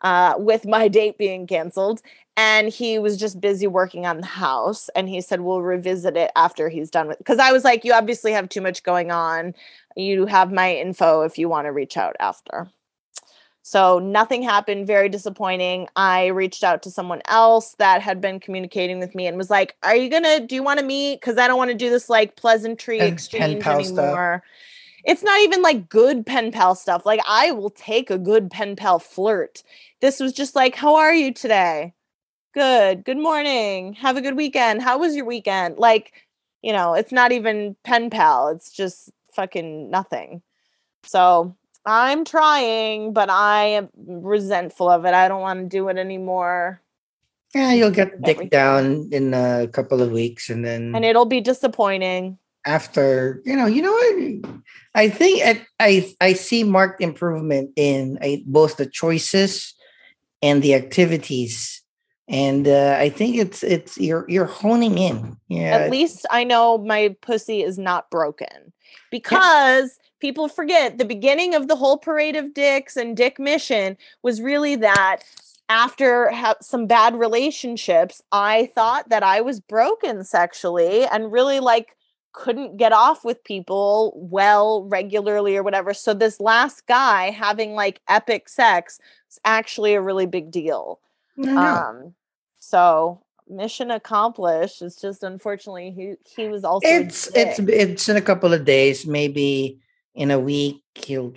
[0.00, 2.02] uh, with my date being canceled.
[2.36, 4.90] And he was just busy working on the house.
[4.96, 7.92] And he said, We'll revisit it after he's done with Because I was like, You
[7.92, 9.54] obviously have too much going on.
[9.94, 12.68] You have my info if you want to reach out after.
[13.62, 15.88] So nothing happened, very disappointing.
[15.94, 19.76] I reached out to someone else that had been communicating with me and was like,
[19.82, 21.20] Are you gonna do you want to meet?
[21.20, 24.42] Because I don't want to do this like pleasantry and exchange anymore.
[24.44, 25.02] Stuff.
[25.04, 27.04] It's not even like good pen pal stuff.
[27.04, 29.62] Like I will take a good pen pal flirt.
[30.00, 31.92] This was just like, How are you today?
[32.54, 33.04] Good.
[33.04, 33.92] Good morning.
[33.94, 34.82] Have a good weekend.
[34.82, 35.78] How was your weekend?
[35.78, 36.12] Like,
[36.62, 38.48] you know, it's not even pen pal.
[38.48, 40.42] It's just fucking nothing.
[41.04, 41.56] So
[41.86, 45.14] I'm trying, but I am resentful of it.
[45.14, 46.82] I don't want to do it anymore.
[47.54, 51.40] Yeah, you'll get dick down in a couple of weeks and then and it'll be
[51.40, 52.38] disappointing.
[52.66, 54.62] After, you know, you know what?
[54.94, 59.74] I think I I, I see marked improvement in I, both the choices
[60.42, 61.82] and the activities
[62.30, 65.36] and uh, I think it's it's you're you're honing in.
[65.48, 65.76] Yeah.
[65.76, 68.72] At least I know my pussy is not broken
[69.10, 74.40] because people forget the beginning of the whole parade of dicks and dick mission was
[74.40, 75.18] really that
[75.68, 81.96] after ha- some bad relationships i thought that i was broken sexually and really like
[82.32, 85.92] couldn't get off with people well regularly or whatever.
[85.92, 89.00] So this last guy having like epic sex
[89.30, 91.00] is actually a really big deal.
[91.56, 92.14] Um
[92.58, 94.82] so mission accomplished.
[94.82, 99.06] It's just unfortunately he he was also it's it's it's in a couple of days
[99.06, 99.80] maybe
[100.14, 101.34] in a week he'll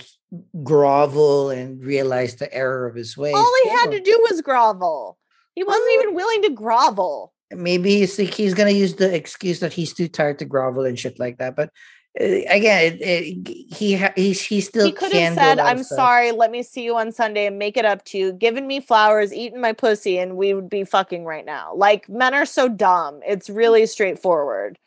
[0.63, 3.36] grovel and realize the error of his ways.
[3.36, 5.17] All he had to do was grovel.
[5.55, 7.34] He wasn't even willing to grovel.
[7.51, 10.97] Maybe he's like he's gonna use the excuse that he's too tired to grovel and
[10.97, 11.55] shit like that.
[11.55, 11.69] But
[12.19, 16.32] uh, again, it, it, he ha- he's he still he could have said, "I'm sorry.
[16.32, 19.32] Let me see you on Sunday and make it up to you." Giving me flowers,
[19.32, 21.74] eating my pussy, and we would be fucking right now.
[21.76, 23.19] Like men are so dumb.
[23.24, 24.80] It's really straightforward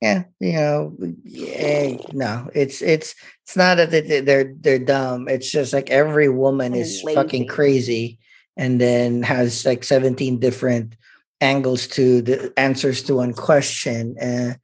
[0.00, 5.72] yeah you know yeah, no it's it's it's not that they're they're dumb it's just
[5.72, 7.14] like every woman is lazy.
[7.14, 8.18] fucking crazy
[8.56, 10.96] and then has like 17 different
[11.40, 14.54] angles to the answers to one question uh,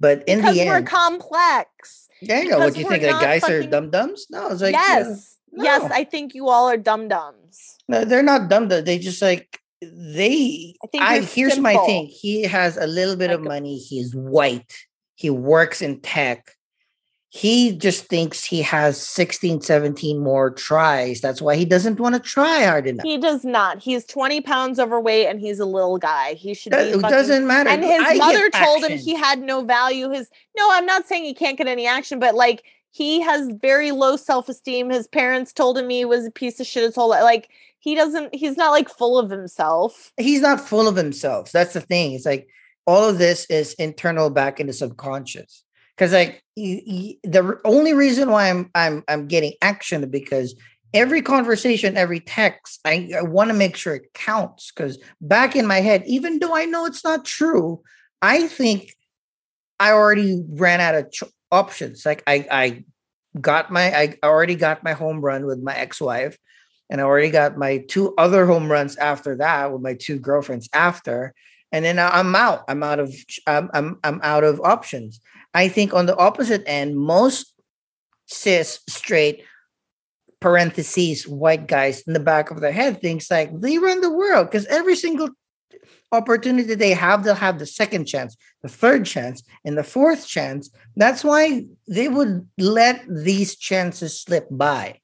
[0.00, 3.42] but in because the end we're complex yeah you what do you think like guys
[3.42, 3.56] fucking...
[3.56, 5.64] are dum dums no it's like yes no.
[5.64, 9.60] yes i think you all are dum dums no they're not dumb they just like
[9.80, 11.62] they I think I here's simple.
[11.62, 12.06] my thing.
[12.06, 13.78] He has a little bit like of money.
[13.78, 14.74] He's white.
[15.14, 16.54] He works in tech.
[17.30, 21.20] He just thinks he has 16, 17 more tries.
[21.20, 23.04] That's why he doesn't want to try hard enough.
[23.04, 23.82] He does not.
[23.82, 26.34] He's 20 pounds overweight and he's a little guy.
[26.34, 26.78] He should be.
[26.78, 27.68] It doesn't matter.
[27.68, 28.98] And his I mother told action.
[28.98, 30.08] him he had no value.
[30.08, 32.64] His no, I'm not saying he can't get any action, but like
[32.98, 34.90] he has very low self-esteem.
[34.90, 37.22] His parents told him he was a piece of shit his whole life.
[37.22, 37.48] Like
[37.80, 41.80] he doesn't he's not like full of himself he's not full of himself that's the
[41.80, 42.48] thing it's like
[42.86, 45.64] all of this is internal back in the subconscious
[45.96, 50.54] because like the only reason why i'm i'm i'm getting action because
[50.94, 55.66] every conversation every text i, I want to make sure it counts because back in
[55.66, 57.80] my head even though i know it's not true
[58.22, 58.94] i think
[59.78, 62.84] i already ran out of ch- options like i i
[63.40, 66.36] got my i already got my home run with my ex-wife
[66.90, 70.68] and I already got my two other home runs after that with my two girlfriends
[70.72, 71.34] after,
[71.70, 72.64] and then I'm out.
[72.68, 73.14] I'm out of
[73.46, 75.20] I'm I'm, I'm out of options.
[75.54, 77.52] I think on the opposite end, most
[78.26, 79.44] cis straight
[80.40, 84.46] parentheses white guys in the back of their head thinks like they run the world
[84.46, 85.30] because every single
[86.12, 90.70] opportunity they have, they'll have the second chance, the third chance, and the fourth chance.
[90.96, 95.00] That's why they would let these chances slip by,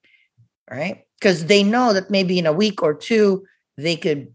[0.71, 1.05] right?
[1.25, 3.47] because they know that maybe in a week or two
[3.79, 4.33] they could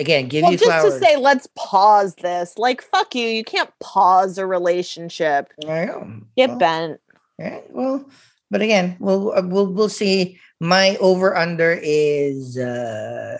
[0.00, 0.94] again give well, you just flowers.
[0.94, 6.20] to say let's pause this like fuck you you can't pause a relationship I know.
[6.36, 7.00] get well, bent
[7.38, 8.04] yeah, well
[8.50, 13.38] but again we'll uh, we'll we'll see my over under is uh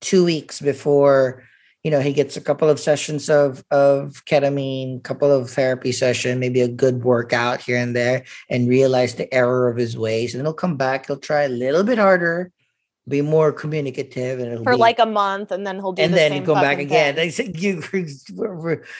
[0.00, 1.42] two weeks before
[1.86, 6.40] you know he gets a couple of sessions of of ketamine couple of therapy session
[6.40, 10.34] maybe a good workout here and there and realize the error of his ways.
[10.34, 12.50] And he'll come back he'll try a little bit harder
[13.08, 16.16] be more communicative and for be, like a month and then he'll do and the
[16.16, 17.14] then go back again.
[17.14, 17.80] they say you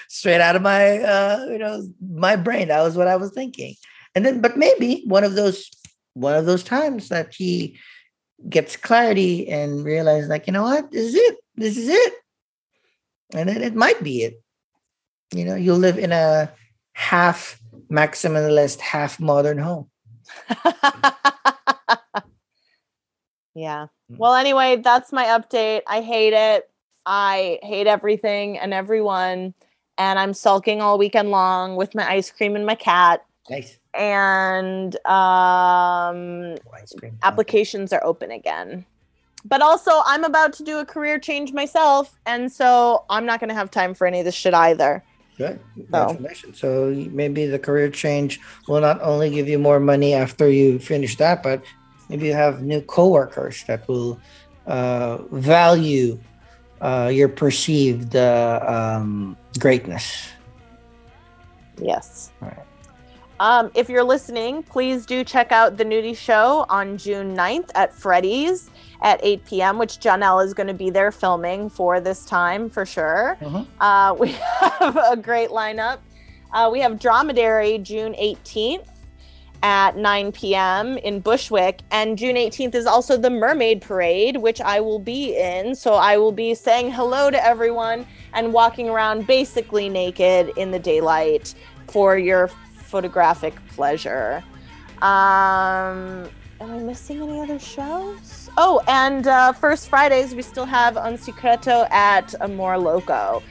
[0.08, 2.68] straight out of my uh you know my brain.
[2.68, 3.74] That was what i was thinking.
[4.14, 5.68] And then but maybe one of those
[6.14, 7.80] one of those times that he
[8.48, 10.92] gets clarity and realizes like you know what?
[10.92, 11.36] This is it.
[11.56, 12.14] This is it
[13.34, 14.42] and then it might be it
[15.32, 16.50] you know you'll live in a
[16.92, 17.60] half
[17.90, 19.88] maximalist half modern home
[23.54, 23.86] yeah.
[24.08, 25.82] Well, anyway, that's my update.
[25.86, 26.70] I hate it.
[27.04, 29.54] I hate everything and everyone.
[29.98, 33.24] And I'm sulking all weekend long with my ice cream and my cat.
[33.48, 38.84] nice And um, ice cream applications are open again.
[39.48, 42.18] But also, I'm about to do a career change myself.
[42.26, 45.04] And so I'm not going to have time for any of this shit either.
[45.38, 45.60] Good.
[45.74, 46.58] Congratulations.
[46.58, 51.16] So maybe the career change will not only give you more money after you finish
[51.16, 51.62] that, but
[52.08, 54.18] maybe you have new coworkers that will
[54.66, 56.18] uh, value
[56.80, 60.28] uh, your perceived uh, um, greatness.
[61.78, 62.32] Yes.
[62.42, 62.66] All right.
[63.38, 67.92] Um, if you're listening, please do check out the Nudie Show on June 9th at
[67.92, 68.70] Freddy's
[69.02, 72.84] at 8 p.m., which Janelle is going to be there filming for this time for
[72.86, 73.36] sure.
[73.40, 73.66] Mhm.
[73.80, 74.32] Uh, we
[74.80, 75.98] have a great lineup.
[76.52, 78.86] Uh, we have Dromedary June 18th
[79.62, 80.96] at 9 p.m.
[80.98, 81.80] in Bushwick.
[81.90, 85.74] And June 18th is also the Mermaid Parade, which I will be in.
[85.74, 90.78] So I will be saying hello to everyone and walking around basically naked in the
[90.78, 91.54] daylight
[91.88, 94.42] for your photographic pleasure.
[95.02, 96.28] Um,
[96.60, 98.35] am I missing any other shows?
[98.58, 103.42] Oh, and uh, first Fridays, we still have Un Secreto at Amor Loco.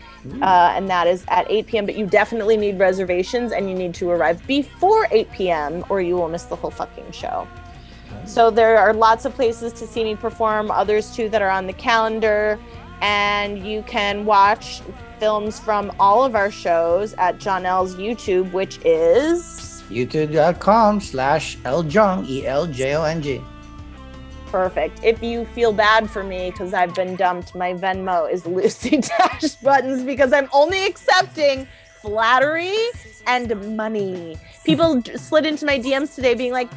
[0.42, 1.86] Uh, and that is at 8 p.m.
[1.86, 5.86] But you definitely need reservations and you need to arrive before 8 p.m.
[5.90, 7.48] or you will miss the whole fucking show.
[8.26, 11.68] So there are lots of places to see me perform, others too that are on
[11.68, 12.60] the calendar.
[13.02, 14.82] And you can watch
[15.20, 22.28] films from all of our shows at John Jonelle's YouTube, which is YouTube.com slash Eljong,
[22.28, 23.42] E L J O N G.
[24.52, 25.04] perfect.
[25.04, 29.56] If you feel bad for me because I've been dumped, my Venmo is Lucy Dash
[29.56, 31.68] Buttons because I'm only accepting
[32.02, 32.76] flattery
[33.28, 34.38] and money.
[34.64, 36.70] People slid into my DMs today being like,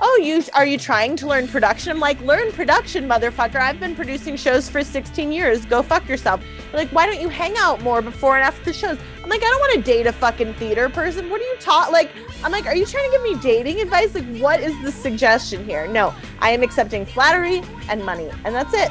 [0.00, 3.60] "Oh, you are you trying to learn production?" I'm like, "Learn production, motherfucker!
[3.60, 5.66] I've been producing shows for 16 years.
[5.66, 8.72] Go fuck yourself." They're like, "Why don't you hang out more before and after the
[8.72, 11.28] shows?" I'm like, "I don't want to date a fucking theater person.
[11.28, 11.90] What are you taught?
[11.90, 12.12] Like,
[12.44, 14.14] I'm like, are you trying to give me dating advice?
[14.14, 15.88] Like, what is the suggestion here?
[15.88, 18.88] No, I am accepting flattery and money, and that's it.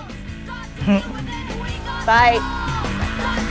[0.84, 2.06] Hmm.
[2.06, 3.44] Bye."